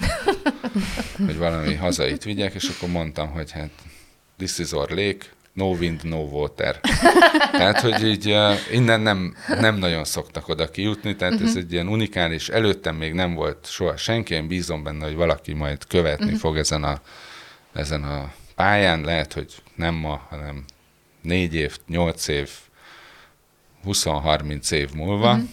hogy 1.25 1.37
valami 1.37 1.75
hazait 1.75 2.23
vigyek, 2.23 2.53
és 2.53 2.69
akkor 2.69 2.89
mondtam, 2.89 3.29
hogy 3.29 3.51
hát 3.51 3.71
this 4.37 4.57
is 4.57 4.71
our 4.71 4.89
lake, 4.89 5.25
no 5.55 5.75
wind, 5.75 6.03
no 6.03 6.17
water. 6.17 6.79
tehát, 7.51 7.79
hogy 7.79 8.03
így 8.03 8.31
uh, 8.31 8.53
innen 8.71 9.01
nem, 9.01 9.35
nem 9.47 9.75
nagyon 9.75 10.03
szoktak 10.03 10.47
oda 10.47 10.69
kijutni, 10.69 11.15
tehát 11.15 11.33
uh-huh. 11.33 11.49
ez 11.49 11.55
mhm. 11.55 11.63
egy 11.63 11.71
ilyen 11.71 11.87
unikális, 11.87 12.49
előttem 12.49 12.95
még 12.95 13.13
nem 13.13 13.33
volt 13.33 13.67
soha 13.69 13.97
senki, 13.97 14.33
én 14.33 14.47
bízom 14.47 14.83
benne, 14.83 15.05
hogy 15.05 15.15
valaki 15.15 15.53
majd 15.53 15.87
követni 15.87 16.25
uh-huh. 16.25 16.39
fog 16.39 16.57
ezen 16.57 16.83
a, 16.83 17.01
ezen 17.73 18.03
a 18.03 18.33
pályán, 18.55 19.01
lehet, 19.01 19.33
hogy 19.33 19.53
nem 19.75 19.93
ma, 19.93 20.25
hanem 20.29 20.63
négy 21.21 21.55
év, 21.55 21.77
nyolc 21.87 22.27
év, 22.27 22.49
20-30 23.85 24.71
év 24.71 24.91
múlva. 24.93 25.31
Uh-huh. 25.31 25.49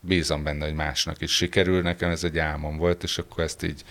Bízom 0.00 0.42
benne, 0.42 0.64
hogy 0.64 0.74
másnak 0.74 1.20
is 1.20 1.34
sikerül, 1.34 1.82
nekem 1.82 2.10
ez 2.10 2.24
egy 2.24 2.38
álmom 2.38 2.76
volt, 2.76 3.02
és 3.02 3.18
akkor 3.18 3.44
ezt 3.44 3.62
így 3.62 3.84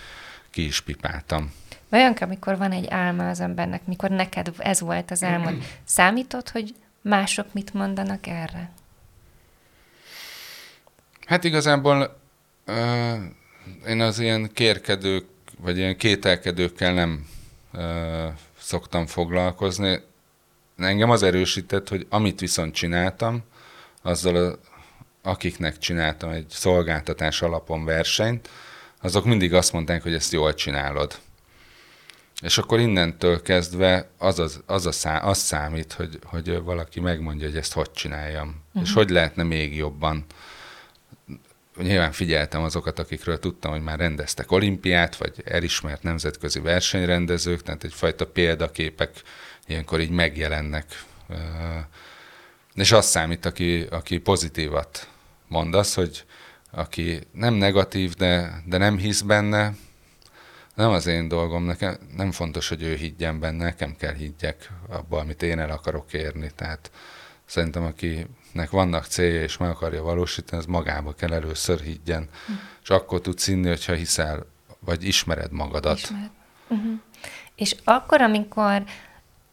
ki 0.49 0.65
is 0.65 0.81
pipáltam. 0.81 1.51
Olyank, 1.91 2.21
amikor 2.21 2.57
van 2.57 2.71
egy 2.71 2.87
álma 2.89 3.29
az 3.29 3.39
embernek, 3.39 3.85
mikor 3.85 4.09
neked 4.09 4.51
ez 4.57 4.79
volt 4.79 5.11
az 5.11 5.23
álmod, 5.23 5.55
számított, 5.83 6.49
hogy 6.49 6.75
mások 7.01 7.53
mit 7.53 7.73
mondanak 7.73 8.27
erre? 8.27 8.71
Hát 11.25 11.43
igazából 11.43 12.19
uh, 12.67 13.15
én 13.87 14.01
az 14.01 14.19
ilyen 14.19 14.49
kérkedők, 14.53 15.25
vagy 15.59 15.77
ilyen 15.77 15.97
kételkedőkkel 15.97 16.93
nem 16.93 17.27
uh, 17.73 18.25
szoktam 18.59 19.05
foglalkozni. 19.05 19.99
Engem 20.77 21.09
az 21.09 21.23
erősített, 21.23 21.87
hogy 21.87 22.05
amit 22.09 22.39
viszont 22.39 22.73
csináltam, 22.73 23.43
azzal 24.01 24.35
a, 24.35 24.59
akiknek 25.29 25.77
csináltam 25.77 26.29
egy 26.29 26.45
szolgáltatás 26.49 27.41
alapon 27.41 27.85
versenyt, 27.85 28.49
azok 29.01 29.25
mindig 29.25 29.53
azt 29.53 29.73
mondták, 29.73 30.03
hogy 30.03 30.13
ezt 30.13 30.31
jól 30.31 30.53
csinálod. 30.53 31.19
És 32.41 32.57
akkor 32.57 32.79
innentől 32.79 33.41
kezdve 33.41 34.09
az, 34.17 34.39
az, 34.39 34.63
az, 34.65 34.85
a 34.85 34.91
szá, 34.91 35.17
az 35.17 35.37
számít, 35.37 35.93
hogy, 35.93 36.19
hogy 36.23 36.61
valaki 36.61 36.99
megmondja, 36.99 37.47
hogy 37.47 37.57
ezt 37.57 37.73
hogy 37.73 37.91
csináljam. 37.91 38.47
Uh-huh. 38.47 38.81
És 38.83 38.93
hogy 38.93 39.09
lehetne 39.09 39.43
még 39.43 39.75
jobban. 39.75 40.25
Nyilván 41.77 42.11
figyeltem 42.11 42.63
azokat, 42.63 42.99
akikről 42.99 43.39
tudtam, 43.39 43.71
hogy 43.71 43.81
már 43.81 43.99
rendeztek 43.99 44.51
olimpiát, 44.51 45.15
vagy 45.15 45.33
elismert 45.45 46.03
nemzetközi 46.03 46.59
versenyrendezők, 46.59 47.61
tehát 47.61 47.83
egyfajta 47.83 48.27
példaképek 48.27 49.21
ilyenkor 49.67 49.99
így 49.99 50.09
megjelennek. 50.09 51.03
És 52.73 52.91
az 52.91 53.05
számít, 53.05 53.45
aki, 53.45 53.81
aki 53.89 54.17
pozitívat 54.17 55.07
mondasz, 55.47 55.95
hogy 55.95 56.25
aki 56.71 57.19
nem 57.31 57.53
negatív, 57.53 58.13
de, 58.13 58.61
de 58.65 58.77
nem 58.77 58.97
hisz 58.97 59.21
benne, 59.21 59.73
nem 60.77 60.89
az 60.89 61.05
én 61.07 61.27
dolgom, 61.27 61.63
nekem 61.63 61.97
nem 62.15 62.31
fontos, 62.31 62.69
hogy 62.69 62.81
ő 62.83 62.95
higgyen 62.95 63.39
benne, 63.39 63.63
nekem 63.63 63.95
kell 63.95 64.13
higgyek 64.13 64.71
abban, 64.89 65.19
amit 65.19 65.43
én 65.43 65.59
el 65.59 65.69
akarok 65.69 66.13
érni. 66.13 66.51
Tehát 66.55 66.91
szerintem, 67.45 67.83
akinek 67.83 68.69
vannak 68.69 69.05
célja 69.05 69.41
és 69.41 69.57
meg 69.57 69.69
akarja 69.69 70.03
valósítani, 70.03 70.61
az 70.61 70.67
magába 70.67 71.13
kell 71.13 71.33
először 71.33 71.79
higgyen. 71.79 72.29
Uh-huh. 72.41 72.55
És 72.83 72.89
akkor 72.89 73.21
tudsz 73.21 73.47
inni, 73.47 73.67
hogyha 73.67 73.93
hiszel, 73.93 74.45
vagy 74.79 75.03
ismered 75.03 75.51
magadat. 75.51 75.97
Ismered. 75.97 76.29
Uh-huh. 76.67 76.99
És 77.55 77.75
akkor, 77.83 78.21
amikor 78.21 78.83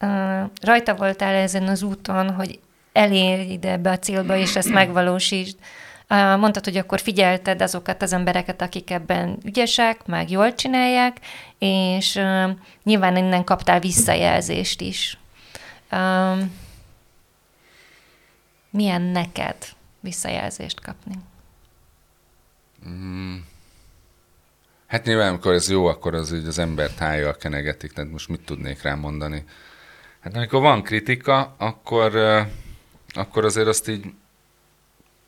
uh, 0.01 0.51
rajta 0.61 0.95
voltál 0.95 1.35
ezen 1.35 1.69
az 1.69 1.83
úton, 1.83 2.31
hogy 2.31 2.61
elérj 2.93 3.53
ide 3.53 3.71
ebbe 3.71 3.91
a 3.91 3.99
célba, 3.99 4.37
és 4.37 4.57
ezt 4.57 4.73
megvalósítsd, 4.81 5.57
Mondtad, 6.09 6.65
hogy 6.65 6.77
akkor 6.77 7.01
figyelted 7.01 7.63
azokat 7.63 8.03
az 8.03 8.13
embereket, 8.13 8.63
akik 8.63 8.91
ebben 8.91 9.39
ügyesek, 9.45 10.07
meg 10.07 10.31
jól 10.31 10.55
csinálják, 10.55 11.17
és 11.59 12.21
nyilván 12.83 13.17
innen 13.17 13.45
kaptál 13.45 13.81
visszajelzést 13.81 14.81
is. 14.81 15.19
Milyen 18.71 19.03
neked 19.03 19.57
visszajelzést 20.01 20.81
kapni? 20.81 21.15
Mm. 22.89 23.37
Hát 24.87 25.05
nyilván, 25.05 25.29
amikor 25.29 25.53
ez 25.53 25.71
jó, 25.71 25.87
akkor 25.87 26.15
az 26.15 26.33
így 26.33 26.47
az 26.47 26.59
ember 26.59 26.91
tájjal 26.91 27.37
kenegetik, 27.37 27.93
tehát 27.93 28.11
most 28.11 28.29
mit 28.29 28.45
tudnék 28.45 28.83
rá 28.83 28.95
mondani? 28.95 29.45
Hát 30.21 30.37
amikor 30.37 30.61
van 30.61 30.83
kritika, 30.83 31.55
akkor, 31.59 32.17
akkor 33.09 33.45
azért 33.45 33.67
azt 33.67 33.89
így 33.89 34.05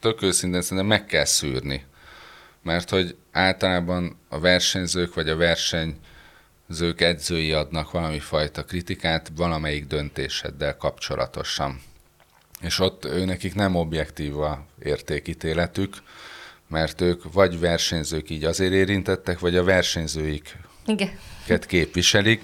tök 0.07 0.23
őszintén 0.23 0.63
szerintem 0.63 0.87
meg 0.87 1.07
kell 1.07 1.25
szűrni. 1.25 1.85
Mert 2.63 2.91
hogy 2.91 3.17
általában 3.33 4.19
a 4.29 4.39
versenyzők 4.39 5.15
vagy 5.15 5.29
a 5.29 5.37
versenyzők 5.37 7.01
edzői 7.01 7.53
adnak 7.53 7.91
valami 7.91 8.19
fajta 8.19 8.65
kritikát 8.65 9.31
valamelyik 9.37 9.87
döntéseddel 9.87 10.77
kapcsolatosan. 10.77 11.81
És 12.61 12.79
ott 12.79 13.05
ő 13.05 13.25
nekik 13.25 13.55
nem 13.55 13.75
objektív 13.75 14.41
a 14.41 14.67
értékítéletük, 14.83 15.97
mert 16.69 17.01
ők 17.01 17.33
vagy 17.33 17.61
versenyzők 17.61 18.31
így 18.31 18.45
azért 18.45 18.73
érintettek, 18.73 19.39
vagy 19.39 19.57
a 19.57 19.65
versenyzőiket 19.65 20.59
Igen. 20.87 21.19
képviselik, 21.61 22.43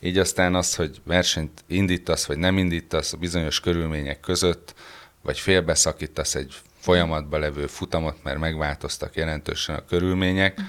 így 0.00 0.18
aztán 0.18 0.54
az, 0.54 0.74
hogy 0.74 1.00
versenyt 1.04 1.64
indítasz, 1.66 2.26
vagy 2.26 2.38
nem 2.38 2.58
indítasz 2.58 3.14
bizonyos 3.14 3.60
körülmények 3.60 4.20
között, 4.20 4.74
vagy 5.22 5.38
félbeszakítasz 5.38 6.34
egy 6.34 6.54
folyamatban 6.80 7.40
levő 7.40 7.66
futamot, 7.66 8.16
mert 8.22 8.38
megváltoztak 8.38 9.14
jelentősen 9.14 9.76
a 9.76 9.84
körülmények, 9.84 10.60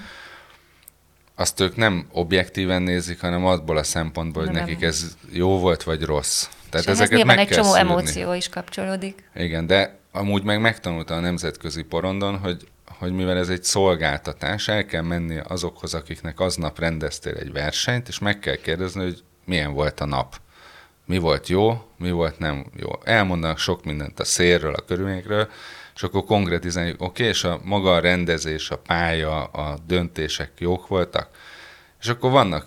azt 1.34 1.60
ők 1.60 1.76
nem 1.76 2.06
objektíven 2.12 2.82
nézik, 2.82 3.20
hanem 3.20 3.46
abból 3.46 3.76
a 3.76 3.82
szempontból, 3.82 4.44
hogy 4.44 4.52
nem. 4.52 4.64
nekik 4.64 4.82
ez 4.82 5.16
jó 5.30 5.58
volt, 5.58 5.82
vagy 5.82 6.02
rossz. 6.02 6.48
Tehát 6.70 6.86
És 6.86 6.92
ezeket 6.92 7.24
meg 7.24 7.38
egy 7.38 7.48
kell 7.48 7.56
csomó 7.56 7.72
szűrni. 7.72 7.90
emóció 7.90 8.32
is 8.32 8.48
kapcsolódik. 8.48 9.30
Igen, 9.34 9.66
de 9.66 9.98
amúgy 10.12 10.42
meg 10.42 10.60
megtanulta 10.60 11.14
a 11.14 11.20
nemzetközi 11.20 11.82
porondon, 11.82 12.38
hogy, 12.38 12.68
hogy 12.98 13.12
mivel 13.12 13.36
ez 13.36 13.48
egy 13.48 13.62
szolgáltatás, 13.62 14.68
el 14.68 14.84
kell 14.84 15.02
menni 15.02 15.38
azokhoz, 15.38 15.94
akiknek 15.94 16.40
aznap 16.40 16.78
rendeztél 16.78 17.34
egy 17.34 17.52
versenyt, 17.52 18.08
és 18.08 18.18
meg 18.18 18.38
kell 18.38 18.56
kérdezni, 18.56 19.02
hogy 19.02 19.22
milyen 19.44 19.72
volt 19.72 20.00
a 20.00 20.04
nap. 20.04 20.40
Mi 21.06 21.18
volt 21.18 21.48
jó, 21.48 21.82
mi 21.98 22.10
volt 22.10 22.38
nem 22.38 22.66
jó. 22.76 22.90
Elmondanak 23.04 23.58
sok 23.58 23.84
mindent 23.84 24.20
a 24.20 24.24
szélről, 24.24 24.74
a 24.74 24.84
körülményekről, 24.84 25.48
és 25.94 26.02
akkor 26.02 26.24
konkrétizáljuk, 26.24 27.00
oké, 27.00 27.06
okay, 27.06 27.26
és 27.26 27.44
a 27.44 27.60
maga 27.64 27.94
a 27.94 28.00
rendezés, 28.00 28.70
a 28.70 28.78
pálya, 28.78 29.44
a 29.44 29.78
döntések 29.86 30.52
jók 30.58 30.86
voltak, 30.86 31.28
és 32.00 32.08
akkor 32.08 32.30
vannak 32.30 32.66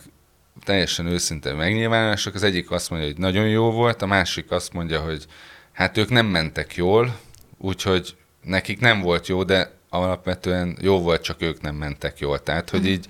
teljesen 0.63 1.05
őszinte 1.05 1.53
megnyilvánulások, 1.53 2.33
az 2.33 2.43
egyik 2.43 2.71
azt 2.71 2.89
mondja, 2.89 3.07
hogy 3.07 3.17
nagyon 3.17 3.47
jó 3.47 3.71
volt, 3.71 4.01
a 4.01 4.05
másik 4.05 4.51
azt 4.51 4.73
mondja, 4.73 4.99
hogy 4.99 5.25
hát 5.71 5.97
ők 5.97 6.09
nem 6.09 6.25
mentek 6.25 6.75
jól, 6.75 7.17
úgyhogy 7.57 8.15
nekik 8.41 8.79
nem 8.79 9.01
volt 9.01 9.27
jó, 9.27 9.43
de 9.43 9.71
alapvetően 9.89 10.77
jó 10.81 11.01
volt, 11.01 11.21
csak 11.21 11.41
ők 11.41 11.61
nem 11.61 11.75
mentek 11.75 12.19
jól. 12.19 12.43
Tehát, 12.43 12.69
hogy 12.69 12.79
mhm. 12.79 12.89
így, 12.89 13.05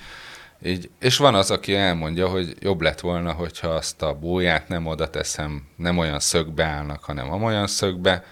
így, 0.63 0.89
és 0.99 1.17
van 1.17 1.35
az, 1.35 1.51
aki 1.51 1.75
elmondja, 1.75 2.27
hogy 2.27 2.55
jobb 2.59 2.81
lett 2.81 2.99
volna, 2.99 3.31
hogyha 3.31 3.67
azt 3.67 4.01
a 4.01 4.13
bóját 4.13 4.67
nem 4.67 4.85
oda 4.85 5.09
teszem, 5.09 5.67
nem 5.75 5.97
olyan 5.97 6.19
szögbe 6.19 6.63
állnak, 6.63 7.03
hanem 7.03 7.31
amolyan 7.31 7.67
szögbe, 7.67 8.23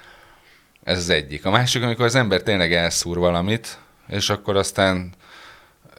ez 0.83 0.97
az 0.97 1.09
egyik. 1.09 1.45
A 1.45 1.49
másik, 1.49 1.83
amikor 1.83 2.05
az 2.05 2.15
ember 2.15 2.41
tényleg 2.41 2.73
elszúr 2.73 3.17
valamit, 3.17 3.77
és 4.07 4.29
akkor 4.29 4.55
aztán 4.55 5.13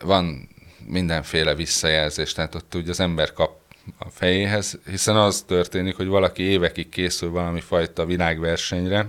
van 0.00 0.48
mindenféle 0.86 1.54
visszajelzés, 1.54 2.32
tehát 2.32 2.54
ott 2.54 2.74
ugye 2.74 2.90
az 2.90 3.00
ember 3.00 3.32
kap 3.32 3.62
a 3.98 4.08
fejéhez, 4.10 4.78
hiszen 4.90 5.16
az 5.16 5.44
történik, 5.46 5.96
hogy 5.96 6.06
valaki 6.06 6.42
évekig 6.42 6.88
készül 6.88 7.30
valami 7.30 7.60
fajta 7.60 8.06
világversenyre, 8.06 9.06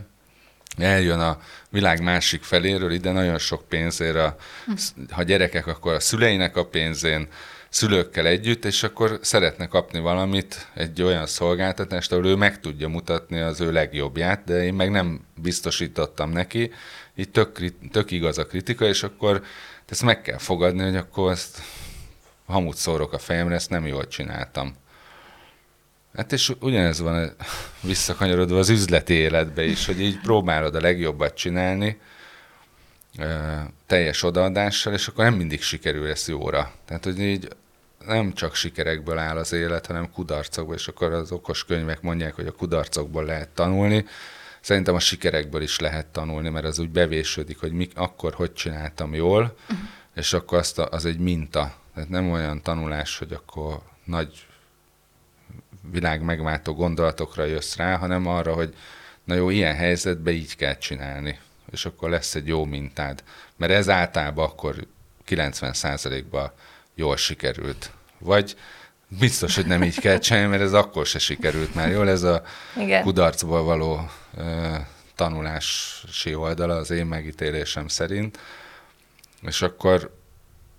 eljön 0.77 1.19
a 1.19 1.39
világ 1.69 2.01
másik 2.01 2.43
feléről, 2.43 2.91
ide 2.91 3.11
nagyon 3.11 3.37
sok 3.37 3.67
pénzért, 3.67 4.15
a, 4.15 4.35
ha 5.09 5.23
gyerekek, 5.23 5.67
akkor 5.67 5.93
a 5.93 5.99
szüleinek 5.99 6.55
a 6.55 6.65
pénzén, 6.65 7.27
szülőkkel 7.75 8.25
együtt, 8.25 8.65
és 8.65 8.83
akkor 8.83 9.19
szeretne 9.21 9.67
kapni 9.67 9.99
valamit, 9.99 10.67
egy 10.73 11.01
olyan 11.01 11.25
szolgáltatást, 11.25 12.11
ahol 12.11 12.25
ő 12.25 12.35
meg 12.35 12.59
tudja 12.59 12.87
mutatni 12.87 13.39
az 13.39 13.61
ő 13.61 13.71
legjobbját, 13.71 14.43
de 14.43 14.63
én 14.63 14.73
meg 14.73 14.91
nem 14.91 15.25
biztosítottam 15.41 16.31
neki, 16.31 16.71
így 17.15 17.29
tök, 17.29 17.59
tök 17.91 18.11
igaz 18.11 18.37
a 18.37 18.45
kritika, 18.45 18.85
és 18.85 19.03
akkor 19.03 19.43
ezt 19.89 20.03
meg 20.03 20.21
kell 20.21 20.37
fogadni, 20.37 20.83
hogy 20.83 20.95
akkor 20.95 21.31
ezt 21.31 21.61
hamut 22.45 22.75
szórok 22.75 23.13
a 23.13 23.19
fejemre, 23.19 23.55
ezt 23.55 23.69
nem 23.69 23.87
jól 23.87 24.07
csináltam. 24.07 24.75
Hát 26.15 26.31
és 26.31 26.51
ugyanez 26.59 26.99
van 26.99 27.35
visszakanyarodva 27.81 28.57
az 28.57 28.69
üzleti 28.69 29.13
életbe 29.13 29.63
is, 29.63 29.85
hogy 29.85 30.01
így 30.01 30.19
próbálod 30.19 30.75
a 30.75 30.81
legjobbat 30.81 31.35
csinálni, 31.35 31.99
teljes 33.85 34.23
odaadással, 34.23 34.93
és 34.93 35.07
akkor 35.07 35.23
nem 35.23 35.33
mindig 35.33 35.61
sikerül 35.61 36.09
ez 36.09 36.27
jóra. 36.27 36.71
Tehát, 36.85 37.03
hogy 37.03 37.19
így 37.19 37.47
nem 38.07 38.33
csak 38.33 38.55
sikerekből 38.55 39.17
áll 39.17 39.37
az 39.37 39.51
élet, 39.51 39.85
hanem 39.85 40.11
kudarcokból, 40.11 40.75
és 40.75 40.87
akkor 40.87 41.13
az 41.13 41.31
okos 41.31 41.65
könyvek 41.65 42.01
mondják, 42.01 42.35
hogy 42.35 42.47
a 42.47 42.51
kudarcokból 42.51 43.25
lehet 43.25 43.49
tanulni. 43.49 44.05
Szerintem 44.61 44.95
a 44.95 44.99
sikerekből 44.99 45.61
is 45.61 45.79
lehet 45.79 46.05
tanulni, 46.05 46.49
mert 46.49 46.65
az 46.65 46.79
úgy 46.79 46.89
bevésődik, 46.89 47.59
hogy 47.59 47.71
mi, 47.71 47.89
akkor 47.95 48.33
hogy 48.33 48.53
csináltam 48.53 49.13
jól, 49.13 49.41
uh-huh. 49.41 49.87
és 50.15 50.33
akkor 50.33 50.57
azt 50.57 50.79
a, 50.79 50.87
az 50.91 51.05
egy 51.05 51.19
minta. 51.19 51.75
Tehát 51.93 52.09
nem 52.09 52.31
olyan 52.31 52.61
tanulás, 52.61 53.17
hogy 53.17 53.33
akkor 53.33 53.81
nagy 54.03 54.45
világ 55.91 56.21
megváltó 56.21 56.73
gondolatokra 56.73 57.45
jössz 57.45 57.75
rá, 57.75 57.97
hanem 57.97 58.27
arra, 58.27 58.53
hogy 58.53 58.75
na 59.23 59.35
jó, 59.35 59.49
ilyen 59.49 59.75
helyzetben 59.75 60.33
így 60.33 60.55
kell 60.55 60.77
csinálni, 60.77 61.39
és 61.71 61.85
akkor 61.85 62.09
lesz 62.09 62.35
egy 62.35 62.47
jó 62.47 62.65
mintád. 62.65 63.23
Mert 63.55 63.71
ez 63.71 63.89
általában 63.89 64.45
akkor 64.45 64.87
90%-ban 65.27 66.51
jól 66.95 67.17
sikerült. 67.17 67.91
Vagy 68.25 68.55
biztos, 69.07 69.55
hogy 69.55 69.65
nem 69.65 69.83
így 69.83 69.99
kell 69.99 70.17
csinálni, 70.17 70.49
mert 70.49 70.61
ez 70.61 70.73
akkor 70.73 71.05
se 71.05 71.19
sikerült 71.19 71.75
már 71.75 71.91
jól. 71.91 72.09
Ez 72.09 72.23
a 72.23 72.43
Igen. 72.77 73.03
kudarcból 73.03 73.63
való 73.63 74.09
ö, 74.37 74.75
tanulási 75.15 76.35
oldala 76.35 76.75
az 76.75 76.89
én 76.89 77.05
megítélésem 77.05 77.87
szerint. 77.87 78.39
És 79.41 79.61
akkor 79.61 80.17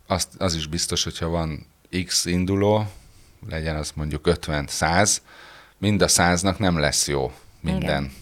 azt, 0.06 0.28
az 0.38 0.54
is 0.54 0.66
biztos, 0.66 1.04
hogyha 1.04 1.28
van 1.28 1.66
X 2.04 2.24
induló, 2.24 2.90
legyen 3.48 3.76
az 3.76 3.92
mondjuk 3.94 4.28
50-100, 4.28 5.16
mind 5.78 6.02
a 6.02 6.08
száznak 6.08 6.58
nem 6.58 6.78
lesz 6.78 7.08
jó 7.08 7.32
minden. 7.60 8.02
Igen. 8.02 8.12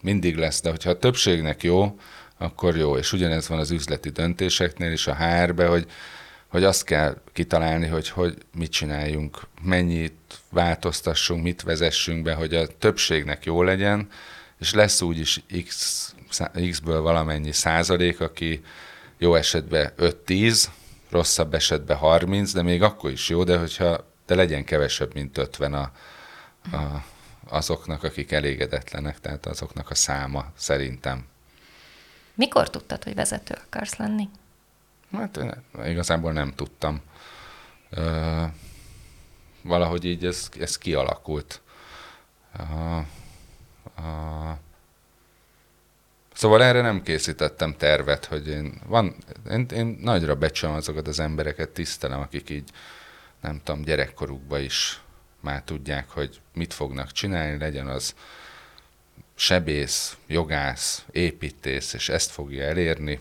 Mindig 0.00 0.36
lesz, 0.36 0.60
de 0.60 0.70
hogyha 0.70 0.90
a 0.90 0.98
többségnek 0.98 1.62
jó, 1.62 1.98
akkor 2.38 2.76
jó. 2.76 2.96
És 2.96 3.12
ugyanez 3.12 3.48
van 3.48 3.58
az 3.58 3.70
üzleti 3.70 4.10
döntéseknél 4.10 4.92
is 4.92 5.06
a 5.06 5.16
HR-be, 5.16 5.66
hogy, 5.66 5.86
hogy 6.56 6.64
azt 6.64 6.84
kell 6.84 7.16
kitalálni, 7.32 7.86
hogy, 7.86 8.08
hogy 8.08 8.36
mit 8.54 8.70
csináljunk, 8.70 9.40
mennyit 9.62 10.40
változtassunk, 10.50 11.42
mit 11.42 11.62
vezessünk 11.62 12.22
be, 12.22 12.34
hogy 12.34 12.54
a 12.54 12.66
többségnek 12.66 13.44
jó 13.44 13.62
legyen, 13.62 14.08
és 14.58 14.74
lesz 14.74 15.00
úgyis 15.00 15.42
X, 15.66 16.14
X-ből 16.70 17.00
valamennyi 17.00 17.52
százalék, 17.52 18.20
aki 18.20 18.64
jó 19.18 19.34
esetben 19.34 19.92
5-10, 19.98 20.64
rosszabb 21.10 21.54
esetben 21.54 21.96
30, 21.96 22.52
de 22.52 22.62
még 22.62 22.82
akkor 22.82 23.10
is 23.10 23.28
jó, 23.28 23.44
de 23.44 23.58
hogyha 23.58 24.12
de 24.26 24.34
legyen 24.34 24.64
kevesebb, 24.64 25.14
mint 25.14 25.38
50 25.38 25.74
a, 25.74 25.90
a, 26.72 27.04
azoknak, 27.48 28.02
akik 28.02 28.32
elégedetlenek, 28.32 29.20
tehát 29.20 29.46
azoknak 29.46 29.90
a 29.90 29.94
száma 29.94 30.46
szerintem. 30.54 31.26
Mikor 32.34 32.70
tudtad, 32.70 33.04
hogy 33.04 33.14
vezető 33.14 33.54
akarsz 33.66 33.96
lenni? 33.96 34.28
Hát 35.12 35.40
igazából 35.84 36.32
nem 36.32 36.52
tudtam. 36.54 37.00
Ö, 37.90 38.42
valahogy 39.62 40.04
így 40.04 40.24
ez, 40.24 40.48
ez 40.60 40.78
kialakult. 40.78 41.60
A, 42.52 42.96
a, 44.02 44.58
Szóval 46.36 46.62
erre 46.62 46.80
nem 46.80 47.02
készítettem 47.02 47.74
tervet, 47.76 48.24
hogy 48.24 48.48
én, 48.48 48.80
van, 48.86 49.16
én, 49.50 49.66
én 49.74 49.98
nagyra 50.00 50.34
becsülöm 50.34 50.74
azokat 50.74 51.08
az 51.08 51.20
embereket, 51.20 51.68
tisztelem, 51.68 52.20
akik 52.20 52.50
így, 52.50 52.70
nem 53.40 53.60
tudom, 53.64 53.82
gyerekkorukban 53.82 54.60
is 54.60 55.00
már 55.40 55.62
tudják, 55.62 56.10
hogy 56.10 56.40
mit 56.54 56.74
fognak 56.74 57.12
csinálni, 57.12 57.58
legyen 57.58 57.86
az 57.86 58.14
sebész, 59.34 60.16
jogász, 60.26 61.04
építész, 61.10 61.92
és 61.92 62.08
ezt 62.08 62.30
fogja 62.30 62.64
elérni. 62.64 63.20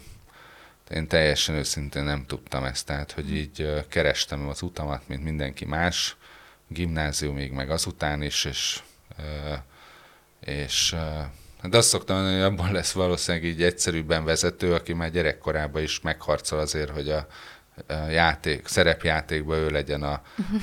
Én 0.90 1.08
teljesen 1.08 1.56
őszintén 1.56 2.04
nem 2.04 2.26
tudtam 2.26 2.64
ezt, 2.64 2.86
tehát 2.86 3.12
hogy 3.12 3.36
így 3.36 3.86
kerestem 3.90 4.48
az 4.48 4.62
utamat, 4.62 5.08
mint 5.08 5.24
mindenki 5.24 5.66
más, 5.66 6.16
gimnáziumig, 6.68 7.52
meg 7.52 7.70
azután 7.70 8.22
is, 8.22 8.46
és, 8.46 8.82
és 10.40 10.96
de 11.70 11.78
azt 11.78 11.88
szoktam 11.88 12.16
mondani, 12.16 12.42
hogy 12.42 12.52
abban 12.52 12.72
lesz 12.72 12.92
valószínűleg 12.92 13.48
így 13.48 13.64
egyszerűbben 13.64 14.26
vezető, 14.26 14.74
aki 14.74 14.94
már 14.94 15.12
gyerekkorában 15.12 15.82
is 15.82 16.02
megharcol 16.02 16.60
azért, 16.60 16.90
hogy 16.90 17.10
a, 17.10 17.28
játék, 18.10 18.68
szerepjátékban 18.68 19.58
ő 19.58 19.70
legyen 19.70 20.04
a 20.04 20.22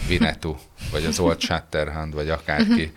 Vinetu, 0.09 0.57
vagy 0.91 1.05
az 1.05 1.19
Old 1.19 1.41
Shatterhand, 1.41 2.15
vagy 2.15 2.29
akárki. 2.29 2.93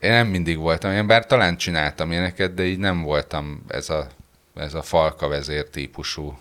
Én 0.00 0.10
nem 0.10 0.26
mindig 0.26 0.58
voltam 0.58 0.90
ilyen, 0.90 1.06
bár 1.06 1.26
talán 1.26 1.56
csináltam 1.56 2.10
ilyeneket, 2.10 2.54
de 2.54 2.64
így 2.64 2.78
nem 2.78 3.02
voltam 3.02 3.64
ez 3.68 3.90
a, 3.90 4.06
ez 4.54 4.74
a 4.74 4.82
falka 4.82 5.28
vezér 5.28 5.68
típusú 5.68 6.38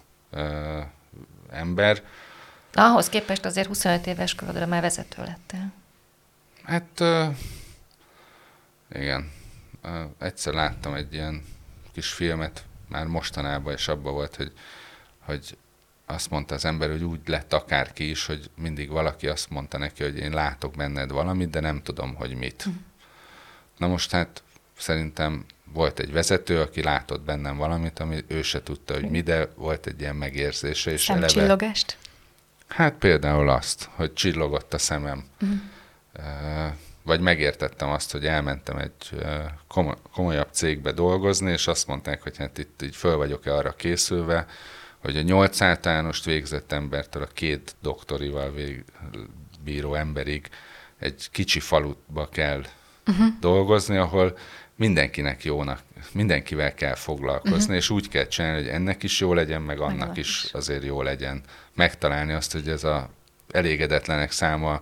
ember. 1.50 2.04
Ahhoz 2.74 3.10
képest 3.10 3.46
azért 3.46 3.68
25 3.68 4.08
éves 4.08 4.36
korodra 4.36 4.66
már 4.66 4.82
vezető 4.82 5.24
lettél. 5.24 5.72
Hát 6.64 7.04
igen. 8.94 9.32
Egyszer 10.18 10.54
láttam 10.54 10.94
egy 10.94 11.14
ilyen 11.14 11.44
kis 11.94 12.10
filmet, 12.12 12.66
már 12.88 13.06
mostanában, 13.06 13.74
és 13.74 13.88
abban 13.88 14.14
volt, 14.14 14.36
hogy, 14.36 14.52
hogy 15.20 15.58
azt 16.06 16.30
mondta 16.30 16.56
az 16.56 16.66
ember, 16.66 16.90
hogy 16.90 17.04
úgy 17.04 17.20
lett 17.26 17.54
akárki 17.54 18.10
is, 18.10 18.26
hogy 18.26 18.50
mindig 18.56 18.90
valaki 18.90 19.28
azt 19.28 19.50
mondta 19.50 19.78
neki, 19.78 20.04
hogy 20.04 20.18
én 20.18 20.32
látok 20.32 20.76
benned 20.76 21.12
valamit, 21.12 21.50
de 21.50 21.60
nem 21.60 21.82
tudom, 21.82 22.16
hogy 22.16 22.34
mit. 22.34 22.62
Hm. 22.62 22.70
Na 23.78 23.88
most 23.88 24.12
hát 24.12 24.44
szerintem 24.78 25.46
volt 25.74 26.00
egy 26.00 26.12
vezető, 26.12 26.60
aki 26.62 26.84
látott 26.84 27.22
bennem 27.22 27.58
valamit, 27.58 28.00
ami 28.00 28.24
ő 28.28 28.42
se 28.42 28.64
tudta, 28.64 28.94
hogy 28.94 29.10
mi, 29.10 29.22
de 29.22 29.50
volt 29.56 29.86
egy 29.86 30.02
ilyen 30.02 30.16
megérzése. 30.16 30.92
És 30.92 31.04
Szemcsillogást? 31.04 31.98
Eleve, 32.68 32.84
hát 32.84 32.94
például 32.94 33.50
azt, 33.50 33.90
hogy 33.96 34.14
csillogott 34.14 34.74
a 34.74 34.78
szemem. 34.78 35.24
Uh-huh. 35.42 35.60
Vagy 37.04 37.20
megértettem 37.20 37.90
azt, 37.90 38.12
hogy 38.12 38.26
elmentem 38.26 38.78
egy 38.78 39.26
komolyabb 40.14 40.48
cégbe 40.52 40.92
dolgozni, 40.92 41.52
és 41.52 41.68
azt 41.68 41.88
mondták, 41.88 42.22
hogy 42.22 42.38
hát 42.38 42.58
itt 42.58 42.82
így 42.82 42.96
föl 42.96 43.16
vagyok-e 43.16 43.56
arra 43.56 43.72
készülve, 43.72 44.46
hogy 44.98 45.18
a 45.18 45.22
nyolc 45.22 45.62
általánost 45.62 46.26
végzett 46.26 46.72
embertől 46.72 47.24
a 47.24 47.28
két 47.34 47.76
doktorival 47.82 48.52
vég, 48.52 48.84
bíró 49.64 49.96
emberig 49.96 50.50
egy 51.00 51.28
kicsi 51.32 51.60
falutba 51.60 52.30
kell 52.30 52.64
uh-huh. 53.08 53.28
dolgozni, 53.40 53.98
ahol 53.98 54.38
mindenkinek 54.76 55.44
jónak, 55.44 55.80
mindenkivel 56.12 56.74
kell 56.74 56.96
foglalkozni, 56.96 57.58
uh-huh. 57.58 57.76
és 57.76 57.90
úgy 57.90 58.10
kell 58.10 58.28
csinálni, 58.28 58.58
hogy 58.58 58.72
ennek 58.72 59.04
is 59.04 59.20
jó 59.20 59.34
legyen, 59.34 59.62
meg 59.62 59.80
annak 59.80 60.08
meg 60.08 60.18
is 60.18 60.50
azért 60.54 60.84
jó 60.84 61.02
legyen. 61.02 61.42
Megtalálni 61.74 62.34
azt, 62.34 62.52
hogy 62.52 62.68
ez 62.68 62.84
a 62.84 63.10
elégedetlenek 63.52 64.32
száma 64.32 64.82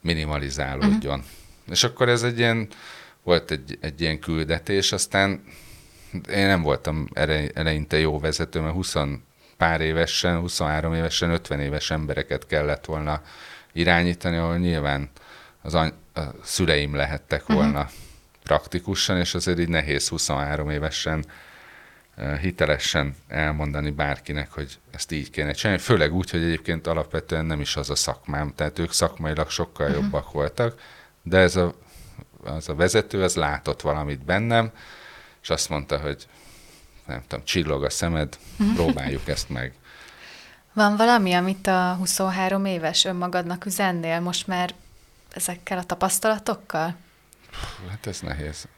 minimalizálódjon. 0.00 1.18
Uh-huh. 1.18 1.70
És 1.70 1.84
akkor 1.84 2.08
ez 2.08 2.22
egy 2.22 2.38
ilyen, 2.38 2.68
volt 3.22 3.50
egy, 3.50 3.78
egy 3.80 4.00
ilyen 4.00 4.18
küldetés, 4.18 4.92
aztán 4.92 5.44
én 6.30 6.46
nem 6.46 6.62
voltam 6.62 7.08
eleinte 7.52 7.98
jó 7.98 8.20
vezető, 8.20 8.60
mert 8.60 8.74
20 8.74 8.94
pár 9.56 9.80
évesen, 9.80 10.38
23 10.38 10.94
évesen, 10.94 11.30
50 11.30 11.60
éves 11.60 11.90
embereket 11.90 12.46
kellett 12.46 12.84
volna 12.84 13.22
irányítani, 13.72 14.36
ahol 14.36 14.58
nyilván 14.58 15.10
az 15.64 15.74
any- 15.74 15.94
a 16.14 16.20
szüleim 16.42 16.94
lehettek 16.94 17.46
mhm. 17.46 17.52
volna 17.56 17.80
uh-huh. 17.80 17.92
praktikusan, 18.42 19.18
és 19.18 19.34
azért 19.34 19.58
így 19.58 19.68
nehéz 19.68 20.08
23 20.08 20.70
évesen 20.70 21.24
hitelesen 22.40 23.14
elmondani 23.28 23.90
bárkinek, 23.90 24.52
hogy 24.52 24.78
ezt 24.90 25.12
így 25.12 25.30
kéne 25.30 25.52
csinálni, 25.52 25.82
főleg 25.82 26.14
úgy, 26.14 26.30
hogy 26.30 26.42
egyébként 26.42 26.86
alapvetően 26.86 27.44
nem 27.44 27.60
is 27.60 27.76
az 27.76 27.90
a 27.90 27.94
szakmám, 27.94 28.52
tehát 28.54 28.78
ők 28.78 28.92
szakmailag 28.92 29.50
sokkal 29.50 29.86
uh-huh. 29.86 30.02
jobbak 30.02 30.32
voltak, 30.32 30.80
de 31.22 31.38
ez 31.38 31.56
a, 31.56 31.74
az 32.44 32.68
a 32.68 32.74
vezető, 32.74 33.22
az 33.22 33.34
látott 33.34 33.80
valamit 33.80 34.24
bennem, 34.24 34.70
és 35.42 35.50
azt 35.50 35.68
mondta, 35.68 35.98
hogy 35.98 36.26
nem 37.06 37.22
tudom, 37.26 37.44
csillog 37.44 37.84
a 37.84 37.90
szemed, 37.90 38.38
próbáljuk 38.74 39.28
ezt 39.28 39.48
meg. 39.48 39.72
Van 40.72 40.96
valami, 40.96 41.32
amit 41.32 41.66
a 41.66 41.94
23 41.98 42.64
éves 42.64 43.04
önmagadnak 43.04 43.64
üzennél 43.64 44.20
most 44.20 44.46
már 44.46 44.74
ezekkel 45.34 45.78
a 45.78 45.82
tapasztalatokkal? 45.82 46.96
Hát 47.90 48.06
ez 48.06 48.20
nehéz. 48.20 48.68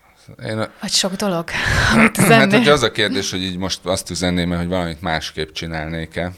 Én 0.45 0.59
a... 0.59 0.71
Vagy 0.81 0.91
sok 0.91 1.15
dolog, 1.15 1.49
amit 1.95 2.19
üzennél. 2.19 2.39
Hát, 2.39 2.53
hogy 2.53 2.69
az 2.69 2.83
a 2.83 2.91
kérdés, 2.91 3.31
hogy 3.31 3.43
így 3.43 3.57
most 3.57 3.85
azt 3.85 4.11
üzenném, 4.11 4.57
hogy 4.57 4.69
valamit 4.69 5.01
másképp 5.01 5.51
csinálnék-e, 5.53 6.33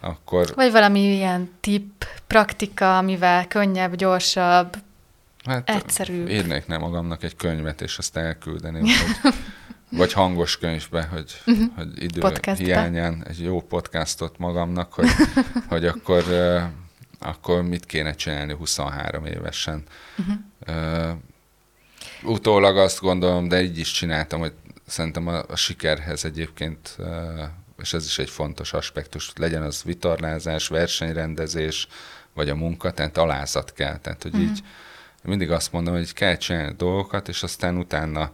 akkor... 0.00 0.52
Vagy 0.54 0.72
valami 0.72 1.00
ilyen 1.00 1.50
tip, 1.60 2.04
praktika, 2.26 2.98
amivel 2.98 3.46
könnyebb, 3.48 3.94
gyorsabb, 3.94 4.76
hát, 5.44 5.70
egyszerűbb. 5.70 6.28
Írnék 6.28 6.66
nem 6.66 6.80
magamnak 6.80 7.22
egy 7.22 7.36
könyvet, 7.36 7.80
és 7.80 7.98
azt 7.98 8.16
elküldeném, 8.16 8.82
hogy 9.22 9.34
vagy 9.90 10.12
hangos 10.12 10.58
könyvbe, 10.58 11.02
hogy, 11.02 11.42
uh-huh. 11.46 11.66
hogy 11.76 12.02
idő 12.02 12.20
Podcastbe. 12.20 12.64
hiányán 12.64 13.24
egy 13.28 13.42
jó 13.42 13.60
podcastot 13.60 14.38
magamnak, 14.38 14.92
hogy, 14.92 15.08
hogy 15.68 15.86
akkor, 15.86 16.24
akkor 17.20 17.62
mit 17.62 17.86
kéne 17.86 18.14
csinálni 18.14 18.54
23 18.54 19.24
évesen. 19.24 19.82
Uh-huh. 20.18 20.36
Uh, 20.66 21.16
utólag 22.22 22.76
azt 22.76 23.00
gondolom, 23.00 23.48
de 23.48 23.62
így 23.62 23.78
is 23.78 23.90
csináltam, 23.90 24.40
hogy 24.40 24.52
szerintem 24.86 25.26
a, 25.26 25.42
a 25.48 25.56
sikerhez 25.56 26.24
egyébként, 26.24 26.96
uh, 26.98 27.42
és 27.78 27.92
ez 27.92 28.04
is 28.04 28.18
egy 28.18 28.30
fontos 28.30 28.72
aspektus, 28.72 29.32
legyen 29.36 29.62
az 29.62 29.82
vitorlázás, 29.82 30.68
versenyrendezés, 30.68 31.88
vagy 32.34 32.48
a 32.48 32.54
munka, 32.54 32.90
tehát 32.90 33.16
alázat 33.16 33.72
kell. 33.72 33.98
Tehát, 33.98 34.22
hogy 34.22 34.34
uh-huh. 34.34 34.50
így 34.50 34.62
mindig 35.22 35.50
azt 35.50 35.72
mondom, 35.72 35.94
hogy 35.94 36.12
kell 36.12 36.36
csinálni 36.36 36.74
dolgokat, 36.76 37.28
és 37.28 37.42
aztán 37.42 37.76
utána 37.76 38.32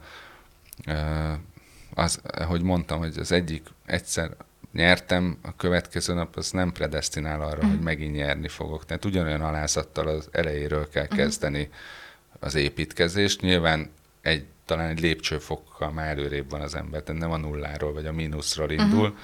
az, 1.95 2.21
hogy 2.47 2.63
mondtam, 2.63 2.99
hogy 2.99 3.19
az 3.19 3.33
egyik 3.33 3.67
egyszer 3.87 4.31
nyertem, 4.77 5.39
a 5.43 5.57
következő 5.57 6.15
nap 6.15 6.37
az 6.37 6.51
nem 6.51 6.73
predestinál 6.73 7.41
arra, 7.41 7.57
uh-huh. 7.57 7.71
hogy 7.71 7.81
megint 7.81 8.15
nyerni 8.15 8.49
fogok. 8.49 8.85
Tehát 8.85 9.05
ugyanolyan 9.05 9.41
alázattal 9.41 10.07
az 10.07 10.29
elejéről 10.33 10.89
kell 10.89 11.03
uh-huh. 11.03 11.19
kezdeni 11.19 11.71
az 12.41 12.55
építkezést. 12.55 13.41
Nyilván 13.41 13.91
egy 14.23 14.45
talán 14.65 14.89
egy 14.89 15.01
lépcsőfokkal 15.01 15.91
már 15.91 16.07
előrébb 16.07 16.51
van 16.51 16.61
az 16.61 16.75
ember, 16.75 17.03
tehát 17.03 17.21
nem 17.21 17.31
a 17.31 17.37
nulláról 17.37 17.93
vagy 17.93 18.07
a 18.07 18.13
mínuszról 18.13 18.71
indul. 18.71 19.07
Uh-huh. 19.07 19.19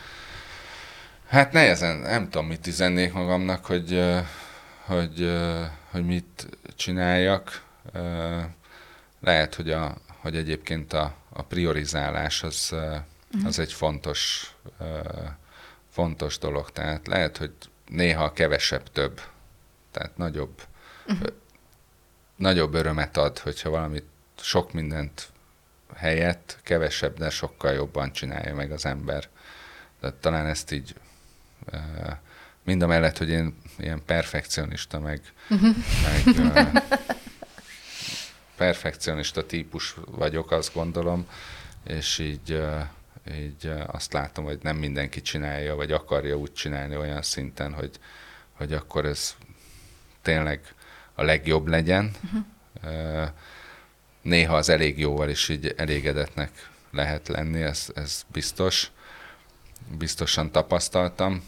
Hát 1.28 1.52
nehezen, 1.52 1.96
nem 1.96 2.24
tudom, 2.24 2.46
mit 2.46 2.66
üzennék 2.66 3.12
magamnak, 3.12 3.64
hogy, 3.64 4.02
hogy, 4.84 5.40
hogy 5.90 6.06
mit 6.06 6.48
csináljak. 6.76 7.62
Lehet, 9.20 9.54
hogy 9.54 9.70
a, 9.70 9.96
hogy 10.06 10.36
egyébként 10.36 10.92
a, 10.92 11.14
a 11.32 11.42
priorizálás 11.42 12.42
az, 12.42 12.68
uh-huh. 12.72 13.46
az 13.46 13.58
egy 13.58 13.72
fontos, 13.72 14.52
fontos 15.92 16.38
dolog. 16.38 16.70
Tehát 16.70 17.06
lehet, 17.06 17.36
hogy 17.36 17.52
néha 17.86 18.32
kevesebb 18.32 18.92
több. 18.92 19.20
Tehát 19.90 20.16
nagyobb, 20.16 20.62
uh-huh. 21.06 21.28
nagyobb 22.36 22.74
örömet 22.74 23.16
ad, 23.16 23.38
hogyha 23.38 23.70
valamit 23.70 24.06
sok 24.40 24.72
mindent 24.72 25.28
helyett 25.94 26.58
kevesebb, 26.62 27.18
de 27.18 27.30
sokkal 27.30 27.72
jobban 27.72 28.12
csinálja 28.12 28.54
meg 28.54 28.72
az 28.72 28.86
ember. 28.86 29.28
De 30.00 30.12
talán 30.12 30.46
ezt 30.46 30.72
így 30.72 30.94
mind 32.64 32.82
a 32.82 32.86
mellett, 32.86 33.18
hogy 33.18 33.28
én 33.28 33.56
ilyen 33.78 34.02
perfekcionista, 34.04 34.98
meg, 34.98 35.20
uh-huh. 35.50 35.76
meg 36.42 36.82
perfekcionista 38.56 39.46
típus 39.46 39.96
vagyok, 40.04 40.50
azt 40.50 40.74
gondolom, 40.74 41.26
és 41.84 42.18
így, 42.18 42.62
így 43.30 43.72
azt 43.86 44.12
látom, 44.12 44.44
hogy 44.44 44.58
nem 44.62 44.76
mindenki 44.76 45.22
csinálja, 45.22 45.74
vagy 45.74 45.92
akarja 45.92 46.36
úgy 46.36 46.52
csinálni 46.52 46.96
olyan 46.96 47.22
szinten, 47.22 47.72
hogy, 47.72 47.90
hogy 48.52 48.72
akkor 48.72 49.04
ez 49.04 49.36
tényleg 50.22 50.74
a 51.14 51.22
legjobb 51.22 51.66
legyen. 51.66 52.10
Uh-huh. 52.24 53.28
Néha 54.22 54.56
az 54.56 54.68
elég 54.68 54.98
jóval 54.98 55.28
is 55.28 55.48
így 55.48 55.74
elégedetnek 55.76 56.70
lehet 56.90 57.28
lenni, 57.28 57.62
ez, 57.62 57.86
ez 57.94 58.24
biztos. 58.32 58.90
Biztosan 59.98 60.52
tapasztaltam 60.52 61.42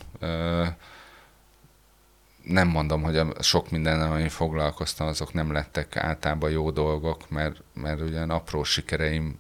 nem 2.45 2.69
mondom, 2.69 3.03
hogy 3.03 3.17
a 3.17 3.43
sok 3.43 3.71
minden, 3.71 4.01
amin 4.01 4.29
foglalkoztam, 4.29 5.07
azok 5.07 5.33
nem 5.33 5.53
lettek 5.53 5.97
általában 5.97 6.51
jó 6.51 6.71
dolgok, 6.71 7.31
mert, 7.31 7.63
mert 7.75 8.01
ugyan 8.01 8.31
apró 8.31 8.63
sikereim 8.63 9.39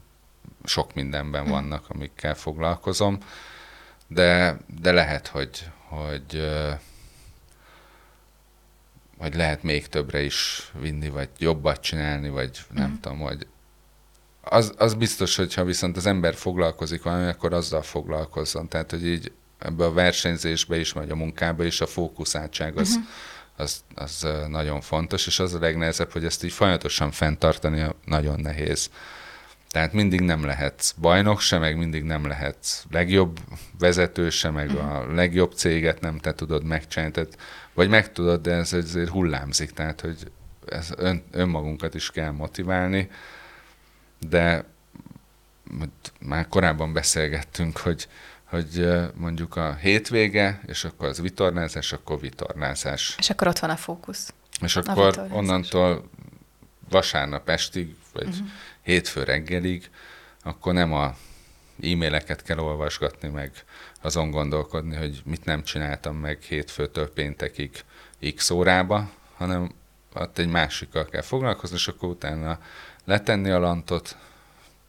sok 0.64 0.94
mindenben 0.94 1.44
hm. 1.44 1.50
vannak, 1.50 1.84
amikkel 1.88 2.34
foglalkozom, 2.34 3.18
de, 4.06 4.56
de 4.80 4.92
lehet, 4.92 5.26
hogy, 5.26 5.70
hogy, 5.88 6.50
hogy 9.18 9.34
lehet 9.34 9.62
még 9.62 9.86
többre 9.86 10.22
is 10.22 10.70
vinni, 10.80 11.08
vagy 11.08 11.28
jobbat 11.38 11.80
csinálni, 11.80 12.28
vagy 12.28 12.58
nem 12.72 12.90
mm. 12.90 12.94
tudom, 13.00 13.18
hogy 13.18 13.46
az, 14.44 14.74
az 14.76 14.94
biztos, 14.94 15.36
hogyha 15.36 15.64
viszont 15.64 15.96
az 15.96 16.06
ember 16.06 16.34
foglalkozik 16.34 17.02
valami, 17.02 17.26
akkor 17.26 17.52
azzal 17.52 17.82
foglalkozzon. 17.82 18.68
Tehát, 18.68 18.90
hogy 18.90 19.06
így 19.06 19.32
ebbe 19.58 19.84
a 19.84 19.92
versenyzésbe 19.92 20.78
is, 20.78 20.92
vagy 20.92 21.10
a 21.10 21.14
munkába 21.14 21.64
is 21.64 21.80
a 21.80 21.86
fókuszáltság 21.86 22.78
az, 22.78 22.88
uh-huh. 22.88 23.04
az, 23.56 23.84
az 23.94 24.26
nagyon 24.48 24.80
fontos, 24.80 25.26
és 25.26 25.38
az 25.38 25.54
a 25.54 25.58
legnehezebb, 25.58 26.12
hogy 26.12 26.24
ezt 26.24 26.44
így 26.44 26.52
folyamatosan 26.52 27.10
fenntartani 27.10 27.86
nagyon 28.04 28.40
nehéz. 28.40 28.90
Tehát 29.74 29.92
mindig 29.92 30.20
nem 30.20 30.44
lehetsz 30.44 30.92
bajnok 30.92 31.40
se, 31.40 31.58
meg 31.58 31.76
mindig 31.76 32.02
nem 32.02 32.26
lehetsz 32.26 32.84
legjobb 32.90 33.38
vezető 33.78 34.30
se, 34.30 34.50
meg 34.50 34.70
a 34.70 35.14
legjobb 35.14 35.52
céget 35.52 36.00
nem 36.00 36.18
te 36.18 36.34
tudod 36.34 36.64
megcsinálni, 36.64 37.14
tehát, 37.14 37.38
vagy 37.72 37.88
meg 37.88 38.12
tudod, 38.12 38.42
de 38.42 38.52
ez 38.52 38.72
azért 38.72 39.08
hullámzik, 39.08 39.70
tehát 39.70 40.00
hogy 40.00 40.16
ez 40.66 40.90
ön, 40.96 41.22
önmagunkat 41.30 41.94
is 41.94 42.10
kell 42.10 42.30
motiválni, 42.30 43.10
de 44.28 44.64
már 46.20 46.48
korábban 46.48 46.92
beszélgettünk, 46.92 47.76
hogy 47.76 48.08
hogy 48.44 48.88
mondjuk 49.14 49.56
a 49.56 49.74
hétvége, 49.74 50.60
és 50.66 50.84
akkor 50.84 51.08
az 51.08 51.20
vitornázás, 51.20 51.92
akkor 51.92 52.20
vitornázás. 52.20 53.14
És 53.18 53.30
akkor 53.30 53.46
ott 53.46 53.58
van 53.58 53.70
a 53.70 53.76
fókusz. 53.76 54.34
És 54.60 54.76
akkor 54.76 55.26
onnantól 55.30 56.08
vasárnap 56.88 57.48
estig, 57.48 57.94
vagy 58.12 58.26
uh-huh. 58.26 58.46
Hétfő 58.84 59.22
reggelig, 59.22 59.90
akkor 60.42 60.72
nem 60.72 60.92
a 60.92 61.14
e-maileket 61.82 62.42
kell 62.42 62.58
olvasgatni, 62.58 63.28
meg 63.28 63.52
azon 64.02 64.30
gondolkodni, 64.30 64.96
hogy 64.96 65.22
mit 65.24 65.44
nem 65.44 65.62
csináltam 65.62 66.16
meg 66.16 66.42
hétfőtől 66.42 67.12
péntekig 67.12 67.84
x 68.34 68.50
órába, 68.50 69.10
hanem 69.36 69.74
ott 70.14 70.38
egy 70.38 70.48
másikkal 70.48 71.04
kell 71.04 71.22
foglalkozni, 71.22 71.76
és 71.76 71.88
akkor 71.88 72.08
utána 72.08 72.58
letenni 73.04 73.50
a 73.50 73.58
lantot, 73.58 74.16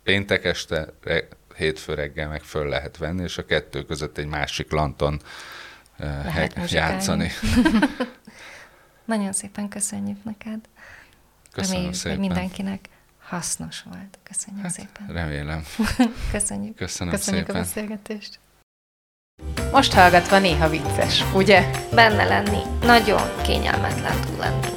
péntek 0.04 0.46
este 0.46 0.94
hétfő 1.56 1.94
reggel 1.94 2.30
meg 2.30 2.42
föl 2.42 2.68
lehet 2.68 2.98
venni, 2.98 3.24
és 3.24 3.38
a 3.38 3.46
kettő 3.46 3.86
között 3.86 4.18
egy 4.18 4.28
másik 4.28 4.72
lanton 4.72 5.22
lehet 5.98 6.72
játszani. 6.72 7.32
Nagyon 9.06 9.34
szépen 9.34 9.68
köszönjük 9.68 10.24
neked. 10.24 10.60
Köszönöm 11.52 11.76
Reméljük, 11.76 11.94
szépen. 11.94 12.18
hogy 12.18 12.28
mindenkinek 12.28 12.90
hasznos 13.28 13.82
volt. 13.82 14.20
Köszönjük 14.24 14.64
hát, 14.64 14.72
szépen. 14.72 15.08
Remélem. 15.08 15.66
Köszönjük. 16.32 16.76
Köszönöm 16.76 17.14
Köszönjük 17.14 17.46
szépen. 17.46 17.62
a 17.62 17.64
beszélgetést. 17.64 18.40
Most 19.72 19.94
hallgatva 19.94 20.40
néha 20.40 20.70
vicces, 20.70 21.24
ugye? 21.34 21.72
Benne 21.94 22.24
lenni 22.24 22.62
nagyon 22.82 23.22
kényelmetlen 23.44 24.22
tud 24.22 24.38
lenni. 24.40 24.68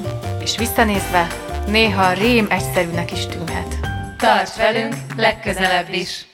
És 0.41 0.57
visszanézve 0.57 1.27
néha 1.67 2.13
rém 2.13 2.47
egyszerűnek 2.51 3.13
is 3.13 3.27
tűnhet. 3.27 3.77
Tarts 4.17 4.57
velünk 4.57 4.95
legközelebb 5.17 5.93
is! 5.93 6.28